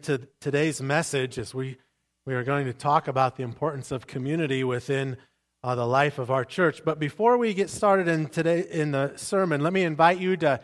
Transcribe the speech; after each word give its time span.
to 0.00 0.26
today's 0.40 0.80
message 0.80 1.38
as 1.38 1.54
we, 1.54 1.76
we 2.24 2.32
are 2.32 2.42
going 2.42 2.64
to 2.64 2.72
talk 2.72 3.08
about 3.08 3.36
the 3.36 3.42
importance 3.42 3.92
of 3.92 4.06
community 4.06 4.64
within 4.64 5.18
uh, 5.62 5.74
the 5.74 5.86
life 5.86 6.18
of 6.18 6.30
our 6.30 6.46
church. 6.46 6.82
But 6.82 6.98
before 6.98 7.36
we 7.36 7.52
get 7.52 7.68
started 7.68 8.08
in 8.08 8.28
today 8.28 8.64
in 8.70 8.92
the 8.92 9.12
sermon, 9.16 9.60
let 9.60 9.74
me 9.74 9.82
invite 9.82 10.18
you 10.18 10.38
to 10.38 10.60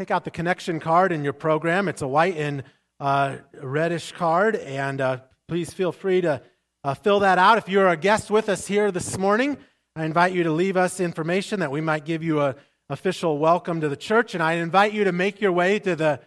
take 0.00 0.10
out 0.10 0.24
the 0.24 0.32
connection 0.32 0.80
card 0.80 1.12
in 1.12 1.22
your 1.22 1.32
program. 1.32 1.86
It's 1.86 2.02
a 2.02 2.08
white 2.08 2.36
and 2.36 2.64
uh, 2.98 3.36
reddish 3.62 4.10
card, 4.10 4.56
and 4.56 5.00
uh, 5.00 5.18
please 5.46 5.72
feel 5.72 5.92
free 5.92 6.20
to 6.22 6.42
uh, 6.82 6.94
fill 6.94 7.20
that 7.20 7.38
out. 7.38 7.58
If 7.58 7.68
you're 7.68 7.88
a 7.88 7.96
guest 7.96 8.32
with 8.32 8.48
us 8.48 8.66
here 8.66 8.90
this 8.90 9.16
morning, 9.16 9.58
I 9.94 10.04
invite 10.04 10.32
you 10.32 10.42
to 10.42 10.52
leave 10.52 10.76
us 10.76 10.98
information 10.98 11.60
that 11.60 11.70
we 11.70 11.80
might 11.80 12.04
give 12.04 12.24
you 12.24 12.40
a 12.40 12.56
official 12.88 13.38
welcome 13.38 13.80
to 13.80 13.88
the 13.88 13.96
church, 13.96 14.34
and 14.34 14.42
I 14.42 14.54
invite 14.54 14.92
you 14.92 15.04
to 15.04 15.12
make 15.12 15.40
your 15.40 15.52
way 15.52 15.78
to 15.78 15.94
the 15.94 16.20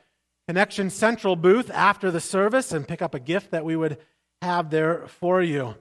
Connection 0.48 0.92
Central 0.92 1.36
booth 1.36 1.72
after 1.72 2.12
the 2.12 2.20
service 2.20 2.72
and 2.72 2.88
pick 2.88 3.02
up 3.02 3.16
a 3.16 3.20
gift 3.20 3.50
that 3.50 3.66
we 3.66 3.76
would 3.76 3.98
have 4.44 4.70
there 4.70 5.08
for 5.08 5.42
you. 5.42 5.76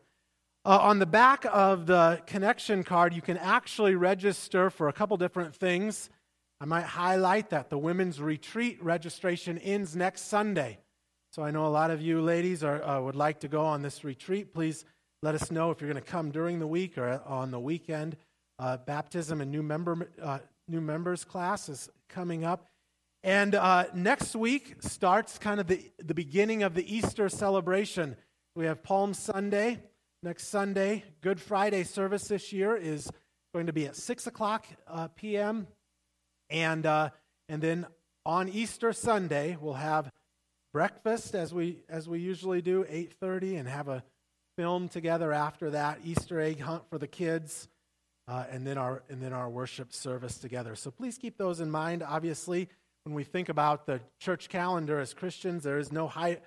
Uh, 0.65 0.79
on 0.81 0.99
the 0.99 1.07
back 1.07 1.45
of 1.53 1.85
the 1.85 2.23
connection 2.27 2.83
card, 2.83 3.13
you 3.13 3.21
can 3.21 3.37
actually 3.37 3.95
register 3.95 4.71
for 4.71 4.89
a 4.89 4.93
couple 4.95 5.19
different 5.19 5.55
things. 5.55 6.09
I 6.63 6.65
might 6.65 6.85
highlight 6.85 7.51
that 7.51 7.69
the 7.69 7.77
women's 7.77 8.23
retreat 8.23 8.83
registration 8.83 9.59
ends 9.59 9.95
next 9.95 10.23
Sunday. 10.23 10.79
So 11.33 11.43
I 11.43 11.51
know 11.51 11.67
a 11.67 11.69
lot 11.69 11.91
of 11.91 12.01
you 12.01 12.23
ladies 12.23 12.65
are, 12.65 12.83
uh, 12.83 13.03
would 13.03 13.17
like 13.17 13.41
to 13.41 13.49
go 13.49 13.67
on 13.67 13.83
this 13.83 14.03
retreat. 14.03 14.55
Please 14.55 14.87
let 15.21 15.35
us 15.35 15.51
know 15.51 15.73
if 15.73 15.83
you're 15.83 15.91
going 15.91 16.03
to 16.03 16.11
come 16.11 16.31
during 16.31 16.59
the 16.59 16.67
week 16.67 16.97
or 16.97 17.21
on 17.27 17.51
the 17.51 17.61
weekend. 17.61 18.17
Uh, 18.59 18.79
baptism 18.79 19.43
and 19.43 19.51
new 19.51 19.63
member 19.63 20.09
uh, 20.23 20.39
new 20.69 20.81
members 20.81 21.25
class 21.25 21.69
is 21.69 21.91
coming 22.09 22.45
up. 22.45 22.67
And 23.25 23.55
uh, 23.55 23.87
next 23.95 24.37
week 24.37 24.77
starts 24.81 25.39
kind 25.39 25.59
of 25.59 25.67
the, 25.67 25.81
the 25.97 26.13
beginning 26.13 26.63
of 26.63 26.75
the 26.75 26.95
Easter 26.95 27.31
celebration. 27.31 28.17
We 28.55 28.67
have 28.67 28.83
Palm 28.83 29.15
Sunday 29.15 29.79
next 30.23 30.49
Sunday. 30.49 31.05
Good 31.23 31.41
Friday 31.41 31.85
service 31.85 32.29
this 32.29 32.53
year 32.53 32.77
is 32.77 33.11
going 33.55 33.65
to 33.65 33.73
be 33.73 33.87
at 33.87 33.97
6 33.97 34.27
o'clock 34.27 34.67
uh, 34.87 35.09
p.m. 35.09 35.67
And, 36.51 36.85
uh, 36.85 37.11
and 37.49 37.63
then 37.63 37.87
on 38.27 38.51
Easter 38.51 38.93
Sunday, 38.93 39.57
we'll 39.59 39.73
have 39.73 40.13
breakfast 40.75 41.35
as 41.35 41.55
we, 41.55 41.79
as 41.89 42.07
we 42.07 42.21
usually 42.21 42.61
do, 42.61 42.85
8.30, 42.85 43.59
and 43.59 43.67
have 43.67 43.89
a 43.89 44.05
film 44.59 44.87
together 44.87 45.33
after 45.33 45.71
that, 45.71 46.01
Easter 46.05 46.41
egg 46.41 46.61
hunt 46.61 46.83
for 46.91 46.99
the 46.99 47.09
kids, 47.09 47.69
uh, 48.29 48.45
and, 48.51 48.67
then 48.67 48.77
our, 48.77 49.03
and 49.09 49.23
then 49.23 49.33
our 49.33 49.49
worship 49.49 49.95
service 49.95 50.37
together. 50.37 50.77
So 50.77 50.91
please 50.91 51.17
keep 51.17 51.39
those 51.39 51.61
in 51.61 51.71
mind. 51.71 52.03
Obviously, 52.03 52.69
when 53.05 53.15
we 53.15 53.25
think 53.25 53.51
about 53.51 53.85
the 53.87 54.01
church 54.19 54.49
calendar 54.49 54.99
as 54.99 55.13
Christians, 55.13 55.63
there 55.63 55.79
is 55.79 55.93
no 55.93 56.09
high, 56.09 56.39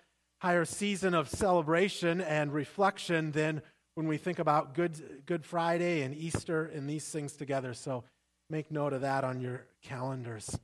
higher 0.42 0.66
season 0.66 1.14
of 1.14 1.30
celebration 1.30 2.20
and 2.20 2.52
reflection 2.52 3.32
than 3.32 3.62
when 3.94 4.08
we 4.08 4.18
think 4.18 4.40
about 4.40 4.74
Good, 4.74 5.24
Good 5.28 5.46
Friday 5.46 6.02
and 6.02 6.16
Easter 6.16 6.66
and 6.66 6.90
these 6.90 7.08
things 7.08 7.34
together. 7.34 7.76
So 7.76 8.04
make 8.50 8.72
note 8.72 8.94
of 8.94 9.02
that 9.02 9.24
on 9.24 9.40
your 9.40 9.68
calendars. 9.84 10.60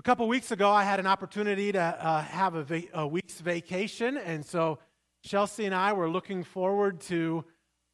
A 0.00 0.02
couple 0.02 0.26
weeks 0.26 0.50
ago, 0.50 0.70
I 0.70 0.82
had 0.82 0.98
an 0.98 1.06
opportunity 1.06 1.70
to 1.70 1.80
uh, 1.80 2.22
have 2.22 2.56
a, 2.56 2.64
va- 2.64 2.82
a 2.92 3.06
week's 3.06 3.40
vacation, 3.40 4.16
and 4.16 4.44
so 4.44 4.80
Chelsea 5.24 5.66
and 5.66 5.74
I 5.74 5.92
were 5.92 6.10
looking 6.10 6.42
forward 6.42 7.00
to 7.02 7.44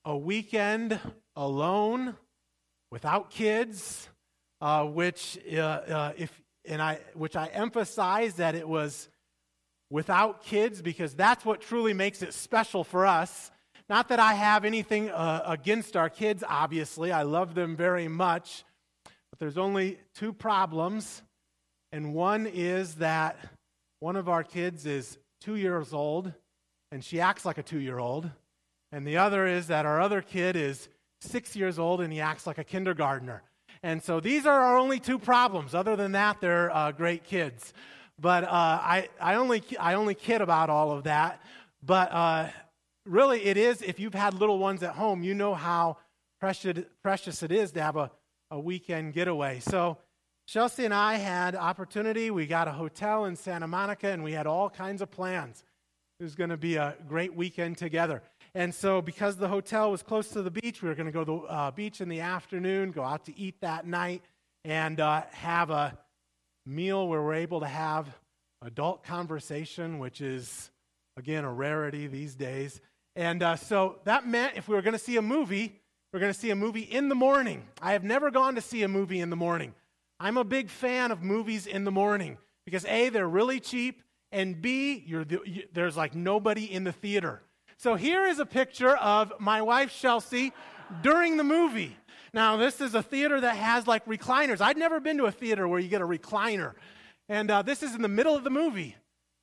a 0.05 0.16
weekend 0.16 0.98
alone 1.34 2.14
without 2.91 3.31
kids, 3.31 4.08
uh, 4.62 4.84
which, 4.84 5.38
uh, 5.53 5.56
uh 5.56 6.12
if 6.16 6.41
and 6.69 6.83
I, 6.83 7.00
which 7.14 7.36
I 7.36 7.47
emphasize 7.47 8.34
that 8.34 8.55
it 8.55 8.69
was 8.69 9.09
without 9.91 10.42
kids 10.42 10.83
because 10.83 11.14
that's 11.14 11.45
what 11.45 11.61
truly 11.61 11.95
makes 11.95 12.22
it 12.22 12.34
special 12.34 12.84
for 12.84 13.06
us. 13.06 13.50
Not 13.89 14.09
that 14.09 14.19
I 14.19 14.34
have 14.34 14.64
anything 14.64 15.11
uh, 15.11 15.42
against 15.47 15.97
our 15.97 16.11
kids, 16.11 16.42
obviously. 16.47 17.12
I 17.12 17.22
love 17.22 17.55
them 17.55 17.77
very 17.77 18.09
much. 18.09 18.64
But 19.31 19.38
there's 19.38 19.59
only 19.59 19.99
two 20.15 20.32
problems. 20.32 21.22
And 21.93 22.15
one 22.15 22.47
is 22.47 22.97
that 22.97 23.37
one 24.00 24.16
of 24.16 24.28
our 24.28 24.43
kids 24.43 24.87
is 24.87 25.19
two 25.41 25.56
years 25.56 25.93
old 25.93 26.33
and 26.91 27.04
she 27.04 27.21
acts 27.21 27.44
like 27.44 27.59
a 27.59 27.62
two 27.62 27.78
year 27.78 27.98
old. 27.98 28.31
And 28.93 29.06
the 29.06 29.19
other 29.19 29.47
is 29.47 29.69
that 29.69 29.87
our 29.87 30.00
other 30.00 30.21
kid 30.21 30.56
is 30.56 30.88
six 31.21 31.54
years 31.54 31.78
old 31.78 32.00
and 32.00 32.12
he 32.12 32.21
acts 32.21 32.47
like 32.47 32.59
a 32.59 32.65
kindergartner. 32.65 33.43
And 33.82 34.03
so 34.03 34.20
these 34.20 34.47
are 34.47 34.60
our 34.60 34.78
only 34.78 35.00
two 35.00 35.19
problems. 35.19 35.75
Other 35.75 35.97
than 35.97 36.12
that, 36.12 36.41
they're 36.41 36.75
uh, 36.75 36.92
great 36.92 37.25
kids. 37.25 37.72
But 38.19 38.44
uh, 38.44 38.48
I, 38.50 39.09
I, 39.20 39.34
only, 39.34 39.62
I 39.78 39.94
only 39.94 40.14
kid 40.14 40.41
about 40.41 40.70
all 40.70 40.92
of 40.92 41.04
that. 41.04 41.42
But 41.82 42.12
uh, 42.12 42.48
really, 43.04 43.44
it 43.44 43.56
is, 43.56 43.82
if 43.82 44.00
you've 44.00 44.15
had 44.15 44.34
little 44.34 44.59
ones 44.59 44.82
at 44.82 44.94
home, 44.94 45.22
you 45.22 45.34
know 45.34 45.54
how 45.54 45.98
precious, 46.41 46.84
precious 47.03 47.42
it 47.42 47.53
is 47.53 47.72
to 47.72 47.82
have 47.82 47.97
a, 47.97 48.10
a 48.50 48.59
weekend 48.59 49.12
getaway. 49.12 49.60
So 49.60 49.98
Chelsea 50.47 50.84
and 50.84 50.94
I 50.94 51.16
had 51.16 51.54
opportunity. 51.54 52.31
We 52.31 52.47
got 52.47 52.69
a 52.69 52.72
hotel 52.72 53.25
in 53.25 53.36
Santa 53.36 53.66
Monica, 53.66 54.09
and 54.09 54.22
we 54.22 54.32
had 54.32 54.47
all 54.47 54.70
kinds 54.70 55.03
of 55.03 55.10
plans. 55.10 55.65
It 56.19 56.22
was 56.22 56.34
going 56.34 56.50
to 56.50 56.56
be 56.56 56.76
a 56.76 56.94
great 57.09 57.34
weekend 57.34 57.76
together. 57.76 58.22
And 58.56 58.75
so, 58.75 59.03
because 59.03 59.37
the 59.37 59.49
hotel 59.49 59.91
was 59.91 60.03
close 60.03 60.31
to 60.31 60.41
the 60.41 60.50
beach, 60.50 60.81
we 60.81 60.89
were 60.89 60.94
going 60.94 61.05
to 61.05 61.12
go 61.12 61.25
to 61.25 61.47
the 61.47 61.53
uh, 61.53 61.71
beach 61.72 62.00
in 62.00 62.09
the 62.09 62.21
afternoon, 62.21 62.91
go 62.91 63.03
out 63.03 63.27
to 63.27 63.39
eat 63.39 63.61
that 63.61 63.87
night, 63.87 64.22
and 64.65 64.99
uh, 64.99 65.25
have 65.33 65.69
a 65.69 65.99
meal 66.65 67.06
where 67.06 67.22
we're 67.22 67.34
able 67.34 67.61
to 67.61 67.66
have 67.66 68.09
adult 68.62 69.05
conversation, 69.05 69.99
which 69.99 70.22
is, 70.22 70.71
again, 71.19 71.45
a 71.45 71.53
rarity 71.53 72.06
these 72.06 72.34
days. 72.34 72.81
And 73.15 73.43
uh, 73.43 73.56
so 73.56 73.99
that 74.05 74.27
meant 74.27 74.56
if 74.56 74.69
we 74.69 74.75
were 74.75 74.81
going 74.81 74.95
to 74.95 74.99
see 74.99 75.19
a 75.19 75.22
movie, 75.22 75.78
we 76.11 76.16
are 76.16 76.21
going 76.21 76.33
to 76.33 76.39
see 76.39 76.49
a 76.49 76.56
movie 76.56 76.81
in 76.81 77.11
the 77.11 77.15
morning. 77.15 77.62
I 77.83 77.93
have 77.93 78.05
never 78.05 78.31
gone 78.31 78.55
to 78.55 78.62
see 78.62 78.83
a 78.84 78.89
movie 78.89 79.21
in 79.21 79.28
the 79.28 79.37
morning. 79.37 79.75
I'm 80.19 80.39
a 80.39 80.45
big 80.45 80.71
fan 80.71 81.11
of 81.11 81.22
movies 81.22 81.66
in 81.66 81.84
the 81.84 81.93
morning 81.93 82.39
because 82.65 82.87
A, 82.87 83.11
they're 83.11 83.28
really 83.28 83.61
cheap, 83.61 84.00
and 84.33 84.62
B, 84.62 85.05
the, 85.06 85.41
you, 85.45 85.65
there's 85.75 85.95
like 85.95 86.15
nobody 86.15 86.65
in 86.72 86.84
the 86.84 86.93
theater. 86.93 87.43
So 87.78 87.94
here 87.94 88.25
is 88.25 88.38
a 88.38 88.47
picture 88.47 88.97
of 88.97 89.34
my 89.38 89.60
wife, 89.60 89.94
Chelsea, 89.94 90.53
during 91.03 91.37
the 91.37 91.44
movie. 91.44 91.94
Now, 92.32 92.56
this 92.56 92.81
is 92.81 92.94
a 92.94 93.03
theater 93.03 93.41
that 93.41 93.56
has 93.56 93.87
like 93.87 94.06
recliners. 94.06 94.62
I'd 94.62 94.78
never 94.78 94.98
been 94.98 95.19
to 95.19 95.26
a 95.26 95.32
theater 95.32 95.69
where 95.69 95.78
you 95.78 95.88
get 95.88 96.00
a 96.00 96.06
recliner. 96.06 96.72
And 97.28 97.50
uh, 97.50 97.62
this 97.62 97.82
is 97.82 97.94
in 97.94 98.00
the 98.00 98.09
middle 98.09 98.34
of 98.34 98.44
the 98.44 98.50
movie. 98.50 98.97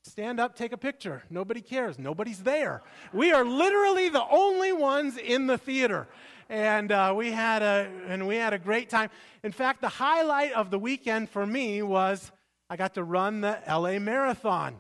Stand 0.04 0.40
up, 0.40 0.56
take 0.56 0.74
a 0.74 0.78
picture. 0.78 1.24
Nobody 1.30 1.62
cares. 1.62 2.00
Nobody's 2.00 2.42
there. 2.44 2.82
We 3.14 3.32
are 3.32 3.46
literally 3.46 4.10
the 4.10 4.28
only 4.30 4.74
ones 4.74 5.18
in 5.18 5.48
the 5.48 5.58
theater. 5.58 6.08
And 6.50 6.92
uh, 6.92 7.14
we 7.16 7.32
had 7.32 7.62
a 7.62 7.90
and 8.08 8.28
we 8.28 8.36
had 8.36 8.54
a 8.54 8.60
great 8.60 8.90
time. 8.90 9.10
In 9.44 9.52
fact, 9.52 9.80
the 9.80 9.90
highlight 9.90 10.52
of 10.54 10.72
the 10.72 10.80
weekend 10.80 11.30
for 11.30 11.46
me 11.46 11.82
was 11.82 12.32
I 12.70 12.76
got 12.78 12.96
to 12.96 13.04
run 13.04 13.42
the 13.42 13.60
LA 13.68 14.00
Marathon. 14.00 14.76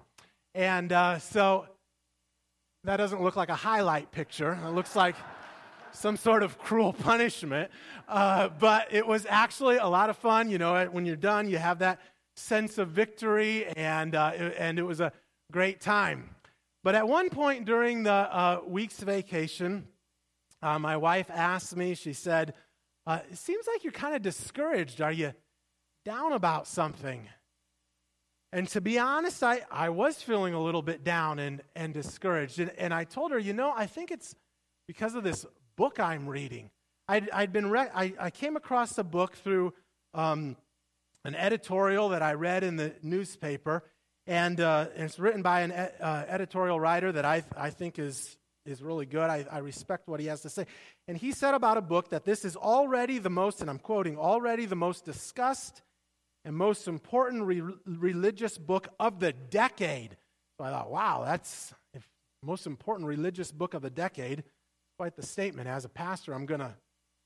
And 0.53 0.91
uh, 0.91 1.19
so 1.19 1.67
that 2.85 2.97
doesn't 2.97 3.21
look 3.21 3.35
like 3.35 3.49
a 3.49 3.55
highlight 3.55 4.11
picture. 4.11 4.59
It 4.65 4.71
looks 4.71 4.95
like 4.95 5.15
some 5.91 6.17
sort 6.17 6.43
of 6.43 6.57
cruel 6.57 6.91
punishment. 7.09 7.71
Uh, 8.07 8.49
but 8.59 8.87
it 8.91 9.07
was 9.07 9.25
actually 9.29 9.77
a 9.77 9.87
lot 9.87 10.09
of 10.09 10.17
fun. 10.17 10.49
You 10.49 10.57
know, 10.57 10.85
when 10.91 11.05
you're 11.05 11.15
done, 11.15 11.49
you 11.49 11.57
have 11.57 11.79
that 11.79 11.99
sense 12.35 12.77
of 12.77 12.89
victory, 12.89 13.65
and, 13.77 14.15
uh, 14.15 14.31
and 14.57 14.79
it 14.79 14.83
was 14.83 14.99
a 14.99 15.11
great 15.51 15.79
time. 15.79 16.29
But 16.83 16.95
at 16.95 17.07
one 17.07 17.29
point 17.29 17.65
during 17.65 18.03
the 18.03 18.11
uh, 18.11 18.61
week's 18.67 18.99
vacation, 18.99 19.87
uh, 20.61 20.79
my 20.79 20.97
wife 20.97 21.29
asked 21.29 21.75
me, 21.77 21.93
she 21.93 22.11
said, 22.11 22.53
uh, 23.05 23.19
It 23.31 23.37
seems 23.37 23.65
like 23.67 23.83
you're 23.83 23.93
kind 23.93 24.15
of 24.15 24.21
discouraged. 24.21 24.99
Are 24.99 25.11
you 25.11 25.33
down 26.03 26.33
about 26.33 26.67
something? 26.67 27.29
And 28.53 28.67
to 28.69 28.81
be 28.81 28.99
honest, 28.99 29.41
I, 29.41 29.63
I 29.71 29.89
was 29.89 30.21
feeling 30.21 30.53
a 30.53 30.61
little 30.61 30.83
bit 30.83 31.03
down 31.03 31.39
and, 31.39 31.63
and 31.75 31.91
discouraged. 31.91 32.59
And, 32.59 32.71
and 32.77 32.93
I 32.93 33.03
told 33.03 33.31
her, 33.31 33.39
you 33.39 33.51
know, 33.51 33.73
I 33.75 33.87
think 33.87 34.11
it's 34.11 34.35
because 34.87 35.15
of 35.15 35.23
this 35.23 35.43
book 35.75 35.99
I'm 35.99 36.27
reading. 36.29 36.69
I'd, 37.07 37.31
I'd 37.31 37.51
been 37.51 37.71
re- 37.71 37.89
I, 37.91 38.13
I 38.19 38.29
came 38.29 38.55
across 38.55 38.95
a 38.99 39.03
book 39.03 39.33
through 39.37 39.73
um, 40.13 40.55
an 41.25 41.33
editorial 41.33 42.09
that 42.09 42.21
I 42.21 42.33
read 42.33 42.63
in 42.63 42.75
the 42.75 42.93
newspaper, 43.01 43.83
and, 44.27 44.61
uh, 44.61 44.85
it's 44.95 45.17
written 45.17 45.41
by 45.41 45.61
an 45.61 45.71
uh, 45.71 46.25
editorial 46.27 46.79
writer 46.79 47.11
that 47.11 47.25
I, 47.25 47.43
I 47.57 47.71
think 47.71 47.97
is, 47.97 48.37
is 48.67 48.83
really 48.83 49.07
good. 49.07 49.31
I, 49.31 49.47
I 49.51 49.57
respect 49.57 50.07
what 50.07 50.19
he 50.19 50.27
has 50.27 50.41
to 50.41 50.49
say. 50.49 50.67
And 51.07 51.17
he 51.17 51.31
said 51.31 51.55
about 51.55 51.77
a 51.77 51.81
book 51.81 52.11
that 52.11 52.23
this 52.23 52.45
is 52.45 52.55
already 52.55 53.17
the 53.17 53.31
most, 53.31 53.61
and 53.61 53.69
I'm 53.69 53.79
quoting, 53.79 54.15
already 54.15 54.67
the 54.67 54.75
most 54.75 55.05
discussed 55.05 55.81
and 56.45 56.55
most 56.55 56.87
important 56.87 57.43
re- 57.43 57.61
religious 57.85 58.57
book 58.57 58.87
of 58.99 59.19
the 59.19 59.33
decade. 59.33 60.17
So 60.57 60.65
I 60.65 60.71
thought, 60.71 60.91
wow, 60.91 61.23
that's 61.25 61.73
if 61.93 62.07
most 62.43 62.67
important 62.67 63.07
religious 63.07 63.51
book 63.51 63.73
of 63.73 63.81
the 63.81 63.89
decade. 63.89 64.43
Quite 64.99 65.15
the 65.15 65.23
statement. 65.23 65.67
As 65.67 65.85
a 65.85 65.89
pastor, 65.89 66.33
I'm 66.33 66.45
going 66.45 66.59
to, 66.59 66.75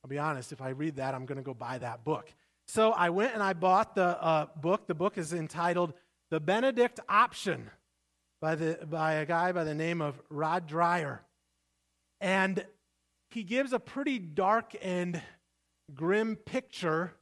I'll 0.04 0.10
be 0.10 0.19
honest, 0.19 0.52
if 0.52 0.62
I 0.62 0.69
read 0.69 0.98
that, 0.98 1.14
I'm 1.14 1.25
going 1.25 1.38
to 1.38 1.44
go 1.44 1.54
buy 1.54 1.78
that 1.80 2.04
book. 2.04 2.34
So 2.68 2.92
I 2.92 3.10
went 3.10 3.34
and 3.34 3.44
I 3.44 3.54
bought 3.54 3.96
the 3.96 4.22
uh, 4.24 4.46
book. 4.56 4.88
The 4.88 4.96
book 4.96 5.18
is 5.18 5.34
entitled 5.34 5.94
The 6.31 6.40
Benedict 6.40 7.00
Option. 7.10 7.72
by, 8.42 8.56
the, 8.56 8.80
by 8.90 9.14
a 9.14 9.25
guy 9.25 9.52
by 9.52 9.64
the 9.64 9.74
name 9.74 10.02
of 10.02 10.19
Rod 10.30 10.69
Dreher. 10.69 11.19
And 12.22 12.66
he 13.30 13.44
gives 13.44 13.74
a 13.74 13.80
pretty 13.80 14.19
dark 14.19 14.75
and 14.81 15.22
grim 15.94 16.36
picture 16.36 17.14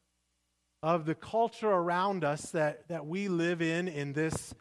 of 0.85 1.07
the 1.07 1.15
culture 1.15 1.67
around 1.67 2.23
us 2.23 2.51
that, 2.51 2.87
that 2.89 3.07
we 3.07 3.27
live 3.27 3.59
in 3.59 3.87
in 3.87 4.13
this 4.13 4.53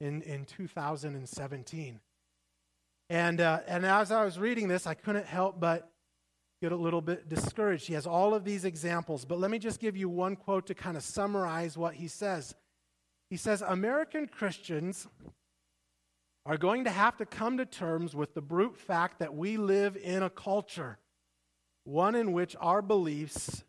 in, 0.00 0.22
in 0.22 0.46
2017. 0.46 2.00
And, 3.10 3.40
uh, 3.42 3.60
and 3.68 3.84
as 3.84 4.10
I 4.10 4.24
was 4.24 4.38
reading 4.38 4.68
this, 4.68 4.86
I 4.86 4.94
couldn't 4.94 5.26
help 5.26 5.60
but 5.60 5.90
get 6.62 6.72
a 6.72 6.76
little 6.76 7.02
bit 7.02 7.28
discouraged. 7.28 7.86
He 7.88 7.92
has 7.92 8.06
all 8.06 8.32
of 8.32 8.42
these 8.42 8.64
examples, 8.64 9.26
but 9.26 9.38
let 9.38 9.50
me 9.50 9.58
just 9.58 9.78
give 9.78 9.98
you 9.98 10.08
one 10.08 10.34
quote 10.34 10.66
to 10.68 10.74
kind 10.74 10.96
of 10.96 11.02
summarize 11.02 11.76
what 11.76 11.92
he 11.92 12.08
says. 12.08 12.54
He 13.28 13.36
says 13.36 13.60
American 13.60 14.28
Christians 14.28 15.06
are 16.46 16.56
going 16.56 16.84
to 16.84 16.90
have 16.90 17.18
to 17.18 17.26
come 17.26 17.58
to 17.58 17.66
terms 17.66 18.16
with 18.16 18.32
the 18.32 18.40
brute 18.40 18.78
fact 18.78 19.18
that 19.18 19.34
we 19.34 19.58
live 19.58 19.98
in 19.98 20.22
a 20.22 20.30
culture, 20.30 20.96
one 21.84 22.14
in 22.14 22.32
which 22.32 22.56
our 22.60 22.80
beliefs 22.80 23.62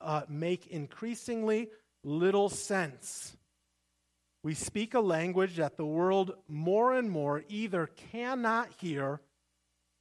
uh, 0.00 0.22
make 0.28 0.66
increasingly 0.68 1.70
little 2.04 2.48
sense. 2.48 3.36
We 4.42 4.54
speak 4.54 4.94
a 4.94 5.00
language 5.00 5.56
that 5.56 5.76
the 5.76 5.86
world 5.86 6.34
more 6.48 6.94
and 6.94 7.10
more 7.10 7.44
either 7.48 7.88
cannot 8.12 8.68
hear 8.78 9.20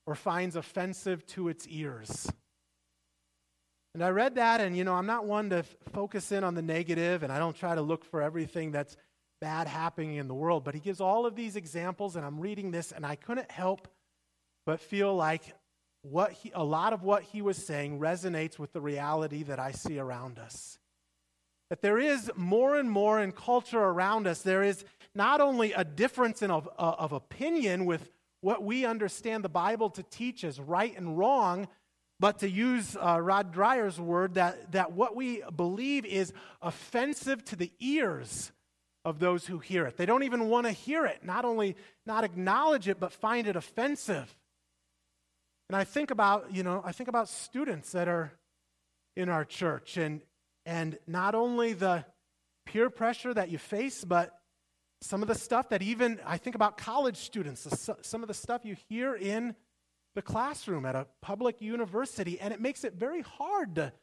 or 0.05 0.15
finds 0.15 0.55
offensive 0.55 1.25
to 1.27 1.49
its 1.49 1.67
ears. 1.67 2.31
And 3.93 4.03
I 4.03 4.09
read 4.09 4.35
that, 4.35 4.61
and 4.61 4.77
you 4.77 4.83
know, 4.83 4.93
I'm 4.93 5.07
not 5.07 5.25
one 5.25 5.49
to 5.49 5.57
f- 5.57 5.75
focus 5.91 6.31
in 6.31 6.43
on 6.43 6.53
the 6.53 6.61
negative, 6.61 7.23
and 7.23 7.33
I 7.33 7.39
don't 7.39 7.55
try 7.55 7.73
to 7.73 7.81
look 7.81 8.05
for 8.05 8.21
everything 8.21 8.71
that's 8.71 8.95
bad 9.41 9.67
happening 9.67 10.17
in 10.17 10.27
the 10.27 10.35
world. 10.35 10.63
But 10.63 10.75
he 10.75 10.79
gives 10.79 11.01
all 11.01 11.25
of 11.25 11.35
these 11.35 11.55
examples, 11.55 12.15
and 12.15 12.23
I'm 12.23 12.39
reading 12.39 12.69
this, 12.69 12.91
and 12.91 13.03
I 13.05 13.15
couldn't 13.15 13.49
help 13.49 13.87
but 14.67 14.81
feel 14.81 15.15
like 15.15 15.53
what 16.11 16.31
he, 16.31 16.51
a 16.53 16.63
lot 16.63 16.93
of 16.93 17.03
what 17.03 17.23
he 17.23 17.41
was 17.41 17.57
saying 17.57 17.99
resonates 17.99 18.57
with 18.57 18.73
the 18.73 18.81
reality 18.81 19.43
that 19.43 19.59
I 19.59 19.71
see 19.71 19.99
around 19.99 20.39
us. 20.39 20.79
That 21.69 21.81
there 21.81 21.99
is 21.99 22.31
more 22.35 22.77
and 22.77 22.89
more 22.89 23.21
in 23.21 23.31
culture 23.31 23.79
around 23.79 24.27
us, 24.27 24.41
there 24.41 24.63
is 24.63 24.85
not 25.13 25.41
only 25.41 25.73
a 25.73 25.83
difference 25.83 26.41
in 26.41 26.51
of, 26.51 26.69
uh, 26.77 26.95
of 26.97 27.11
opinion 27.11 27.85
with 27.85 28.09
what 28.41 28.63
we 28.63 28.85
understand 28.85 29.43
the 29.43 29.49
Bible 29.49 29.89
to 29.91 30.03
teach 30.03 30.43
as 30.43 30.59
right 30.59 30.95
and 30.95 31.17
wrong, 31.17 31.67
but 32.19 32.39
to 32.39 32.49
use 32.49 32.95
uh, 32.95 33.19
Rod 33.19 33.53
Dreher's 33.53 33.99
word, 33.99 34.35
that, 34.35 34.71
that 34.71 34.93
what 34.93 35.15
we 35.15 35.43
believe 35.55 36.05
is 36.05 36.33
offensive 36.61 37.43
to 37.45 37.55
the 37.55 37.71
ears 37.79 38.51
of 39.05 39.19
those 39.19 39.45
who 39.45 39.59
hear 39.59 39.85
it. 39.85 39.97
They 39.97 40.05
don't 40.05 40.23
even 40.23 40.49
want 40.49 40.67
to 40.67 40.71
hear 40.71 41.05
it, 41.05 41.23
not 41.23 41.45
only 41.45 41.75
not 42.05 42.23
acknowledge 42.23 42.87
it, 42.87 42.99
but 42.99 43.13
find 43.13 43.47
it 43.47 43.55
offensive. 43.55 44.35
And 45.69 45.75
I 45.75 45.83
think 45.83 46.11
about, 46.11 46.53
you 46.53 46.63
know, 46.63 46.81
I 46.85 46.91
think 46.91 47.09
about 47.09 47.27
students 47.27 47.91
that 47.91 48.07
are 48.07 48.31
in 49.15 49.29
our 49.29 49.43
church 49.43 49.97
and 49.97 50.21
and 50.65 50.97
not 51.07 51.33
only 51.33 51.73
the 51.73 52.05
peer 52.65 52.89
pressure 52.89 53.33
that 53.33 53.49
you 53.49 53.57
face, 53.57 54.03
but 54.03 54.37
some 55.01 55.21
of 55.21 55.27
the 55.27 55.35
stuff 55.35 55.69
that 55.69 55.81
even 55.81 56.19
I 56.25 56.37
think 56.37 56.55
about 56.55 56.77
college 56.77 57.17
students, 57.17 57.67
some 58.01 58.21
of 58.21 58.27
the 58.27 58.33
stuff 58.33 58.65
you 58.65 58.75
hear 58.89 59.15
in 59.15 59.55
the 60.15 60.21
classroom 60.21 60.85
at 60.85 60.95
a 60.95 61.07
public 61.21 61.61
university, 61.61 62.39
and 62.39 62.53
it 62.53 62.59
makes 62.59 62.83
it 62.83 62.95
very 62.95 63.21
hard 63.21 63.75
to 63.75 63.93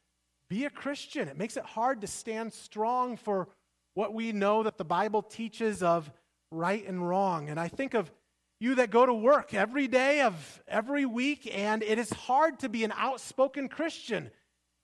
be 0.48 0.64
a 0.64 0.70
Christian. 0.70 1.28
It 1.28 1.36
makes 1.36 1.56
it 1.56 1.64
hard 1.64 2.00
to 2.02 2.06
stand 2.06 2.52
strong 2.52 3.16
for 3.16 3.48
what 3.94 4.14
we 4.14 4.32
know 4.32 4.62
that 4.62 4.78
the 4.78 4.84
Bible 4.84 5.22
teaches 5.22 5.82
of 5.82 6.10
right 6.50 6.86
and 6.86 7.06
wrong. 7.06 7.48
And 7.48 7.58
I 7.58 7.68
think 7.68 7.94
of 7.94 8.10
you 8.60 8.76
that 8.76 8.90
go 8.90 9.04
to 9.04 9.14
work 9.14 9.52
every 9.54 9.88
day 9.88 10.22
of 10.22 10.62
every 10.68 11.06
week, 11.06 11.50
and 11.52 11.82
it 11.82 11.98
is 11.98 12.10
hard 12.10 12.60
to 12.60 12.68
be 12.68 12.84
an 12.84 12.92
outspoken 12.96 13.68
Christian 13.68 14.30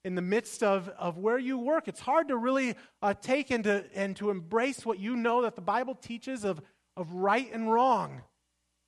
in 0.05 0.15
the 0.15 0.23
midst 0.23 0.63
of, 0.63 0.89
of 0.99 1.19
where 1.19 1.39
you 1.39 1.59
work. 1.59 1.87
It's 1.89 2.01
hard 2.01 2.29
to 2.29 2.37
really 2.37 2.75
uh, 3.03 3.15
take 3.15 3.51
and 3.51 3.65
to, 3.65 3.85
and 3.95 4.17
to 4.17 4.31
embrace 4.31 4.85
what 4.87 4.99
you 4.99 5.17
know 5.17 5.43
that 5.43 5.57
the 5.57 5.63
Bible 5.63 5.95
teaches 5.95 6.45
of, 6.45 6.61
of 6.97 7.13
right 7.13 7.49
and 7.53 7.71
wrong. 7.71 8.23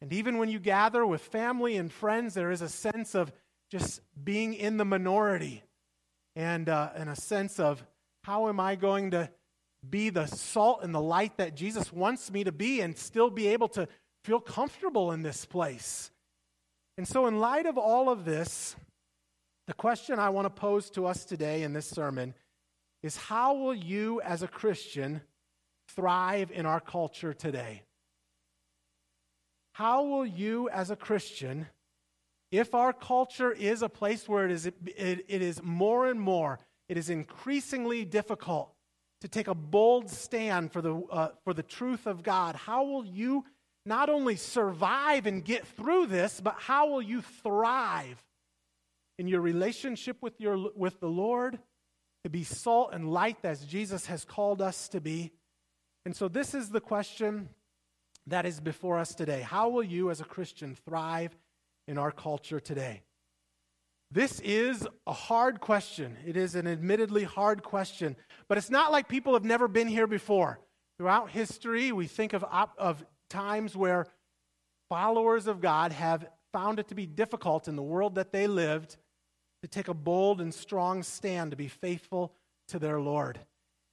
And 0.00 0.12
even 0.12 0.38
when 0.38 0.48
you 0.48 0.58
gather 0.58 1.06
with 1.06 1.20
family 1.20 1.76
and 1.76 1.92
friends, 1.92 2.34
there 2.34 2.50
is 2.50 2.62
a 2.62 2.68
sense 2.68 3.14
of 3.14 3.32
just 3.70 4.00
being 4.22 4.54
in 4.54 4.76
the 4.76 4.84
minority 4.84 5.62
and, 6.34 6.68
uh, 6.68 6.90
and 6.96 7.08
a 7.08 7.16
sense 7.16 7.60
of 7.60 7.84
how 8.24 8.48
am 8.48 8.58
I 8.58 8.74
going 8.74 9.12
to 9.12 9.30
be 9.88 10.10
the 10.10 10.26
salt 10.26 10.80
and 10.82 10.94
the 10.94 11.00
light 11.00 11.36
that 11.38 11.54
Jesus 11.54 11.92
wants 11.92 12.30
me 12.30 12.44
to 12.44 12.52
be 12.52 12.80
and 12.80 12.96
still 12.96 13.30
be 13.30 13.48
able 13.48 13.68
to 13.68 13.88
feel 14.24 14.40
comfortable 14.40 15.12
in 15.12 15.22
this 15.22 15.44
place. 15.44 16.10
And 16.96 17.06
so, 17.06 17.26
in 17.26 17.38
light 17.38 17.66
of 17.66 17.78
all 17.78 18.08
of 18.08 18.24
this, 18.24 18.76
the 19.66 19.74
question 19.74 20.18
I 20.18 20.28
want 20.30 20.46
to 20.46 20.50
pose 20.50 20.90
to 20.90 21.06
us 21.06 21.24
today 21.24 21.62
in 21.62 21.72
this 21.72 21.88
sermon 21.88 22.34
is 23.02 23.16
how 23.16 23.54
will 23.54 23.74
you, 23.74 24.20
as 24.22 24.42
a 24.42 24.48
Christian, 24.48 25.22
thrive 25.88 26.50
in 26.50 26.66
our 26.66 26.80
culture 26.80 27.32
today? 27.32 27.82
How 29.72 30.04
will 30.04 30.26
you, 30.26 30.68
as 30.68 30.90
a 30.90 30.96
Christian, 30.96 31.66
if 32.50 32.74
our 32.74 32.92
culture 32.92 33.50
is 33.50 33.82
a 33.82 33.88
place 33.88 34.28
where 34.28 34.44
it 34.44 34.50
is, 34.50 34.66
it, 34.66 34.76
it 34.96 35.42
is 35.42 35.62
more 35.62 36.06
and 36.06 36.20
more, 36.20 36.58
it 36.88 36.98
is 36.98 37.08
increasingly 37.08 38.04
difficult 38.04 38.74
to 39.22 39.28
take 39.28 39.48
a 39.48 39.54
bold 39.54 40.10
stand 40.10 40.72
for 40.72 40.82
the, 40.82 40.94
uh, 41.10 41.28
for 41.44 41.54
the 41.54 41.62
truth 41.62 42.06
of 42.06 42.22
God, 42.22 42.56
how 42.56 42.84
will 42.84 43.04
you 43.04 43.44
not 43.84 44.08
only 44.08 44.36
survive 44.36 45.26
and 45.26 45.44
get 45.44 45.66
through 45.66 46.06
this, 46.06 46.40
but 46.40 46.54
how 46.58 46.90
will 46.90 47.02
you 47.02 47.22
thrive 47.42 48.22
in 49.18 49.26
your 49.26 49.40
relationship 49.40 50.16
with, 50.20 50.40
your, 50.40 50.70
with 50.76 51.00
the 51.00 51.08
Lord 51.08 51.58
to 52.24 52.30
be 52.30 52.44
salt 52.44 52.90
and 52.92 53.10
light 53.12 53.38
as 53.44 53.64
Jesus 53.64 54.06
has 54.06 54.24
called 54.24 54.62
us 54.62 54.88
to 54.88 55.00
be? 55.00 55.32
And 56.04 56.14
so, 56.14 56.28
this 56.28 56.54
is 56.54 56.70
the 56.70 56.80
question 56.80 57.48
that 58.26 58.46
is 58.46 58.60
before 58.60 58.98
us 58.98 59.14
today. 59.14 59.40
How 59.40 59.68
will 59.68 59.82
you, 59.82 60.10
as 60.10 60.20
a 60.20 60.24
Christian, 60.24 60.76
thrive 60.86 61.36
in 61.88 61.98
our 61.98 62.12
culture 62.12 62.60
today? 62.60 63.02
This 64.10 64.40
is 64.40 64.86
a 65.06 65.12
hard 65.12 65.60
question. 65.60 66.16
It 66.26 66.36
is 66.36 66.54
an 66.54 66.66
admittedly 66.66 67.24
hard 67.24 67.62
question, 67.62 68.16
but 68.46 68.58
it's 68.58 68.70
not 68.70 68.92
like 68.92 69.08
people 69.08 69.32
have 69.32 69.44
never 69.44 69.68
been 69.68 69.88
here 69.88 70.06
before. 70.06 70.60
Throughout 70.98 71.30
history, 71.30 71.92
we 71.92 72.06
think 72.06 72.34
of, 72.34 72.44
of 72.76 73.04
times 73.32 73.74
where 73.74 74.06
followers 74.88 75.46
of 75.46 75.60
God 75.60 75.92
have 75.92 76.28
found 76.52 76.78
it 76.78 76.88
to 76.88 76.94
be 76.94 77.06
difficult 77.06 77.66
in 77.66 77.76
the 77.76 77.82
world 77.82 78.16
that 78.16 78.30
they 78.30 78.46
lived 78.46 78.96
to 79.62 79.68
take 79.68 79.88
a 79.88 79.94
bold 79.94 80.40
and 80.40 80.52
strong 80.52 81.02
stand 81.02 81.50
to 81.50 81.56
be 81.56 81.68
faithful 81.68 82.34
to 82.68 82.78
their 82.78 83.00
Lord. 83.00 83.38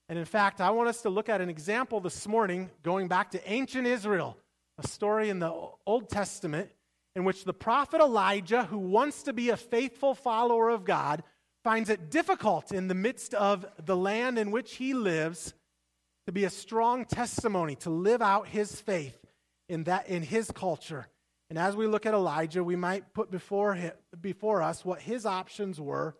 And 0.09 0.19
in 0.19 0.25
fact, 0.25 0.59
I 0.59 0.71
want 0.71 0.89
us 0.89 1.03
to 1.03 1.09
look 1.09 1.29
at 1.29 1.39
an 1.39 1.49
example 1.49 2.01
this 2.01 2.27
morning 2.27 2.69
going 2.83 3.07
back 3.07 3.31
to 3.31 3.49
ancient 3.51 3.87
Israel, 3.87 4.37
a 4.77 4.87
story 4.87 5.29
in 5.29 5.39
the 5.39 5.53
Old 5.85 6.09
Testament 6.09 6.69
in 7.15 7.23
which 7.23 7.45
the 7.45 7.53
prophet 7.53 8.01
Elijah, 8.01 8.63
who 8.65 8.77
wants 8.77 9.23
to 9.23 9.33
be 9.33 9.49
a 9.49 9.57
faithful 9.57 10.13
follower 10.13 10.69
of 10.69 10.83
God, 10.83 11.23
finds 11.63 11.89
it 11.89 12.09
difficult 12.09 12.71
in 12.71 12.87
the 12.87 12.95
midst 12.95 13.33
of 13.33 13.65
the 13.85 13.95
land 13.95 14.37
in 14.37 14.51
which 14.51 14.75
he 14.75 14.93
lives 14.93 15.53
to 16.25 16.33
be 16.33 16.43
a 16.43 16.49
strong 16.49 17.05
testimony, 17.05 17.75
to 17.75 17.89
live 17.89 18.21
out 18.21 18.47
his 18.47 18.81
faith 18.81 19.18
in, 19.69 19.85
that, 19.85 20.09
in 20.09 20.23
his 20.23 20.51
culture. 20.51 21.07
And 21.49 21.57
as 21.57 21.75
we 21.75 21.87
look 21.87 22.05
at 22.05 22.13
Elijah, 22.13 22.63
we 22.63 22.75
might 22.75 23.13
put 23.13 23.31
before, 23.31 23.75
him, 23.75 23.93
before 24.19 24.61
us 24.61 24.83
what 24.83 25.01
his 25.01 25.25
options 25.25 25.79
were 25.79 26.15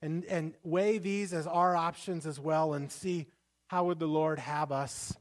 and, 0.00 0.24
and 0.24 0.54
weigh 0.62 0.98
these 0.98 1.34
as 1.34 1.46
our 1.46 1.76
options 1.76 2.26
as 2.26 2.40
well 2.40 2.72
and 2.72 2.90
see 2.90 3.26
how 3.68 3.84
would 3.84 3.98
the 3.98 4.06
Lord 4.06 4.38
have 4.38 4.72
us 4.72 5.16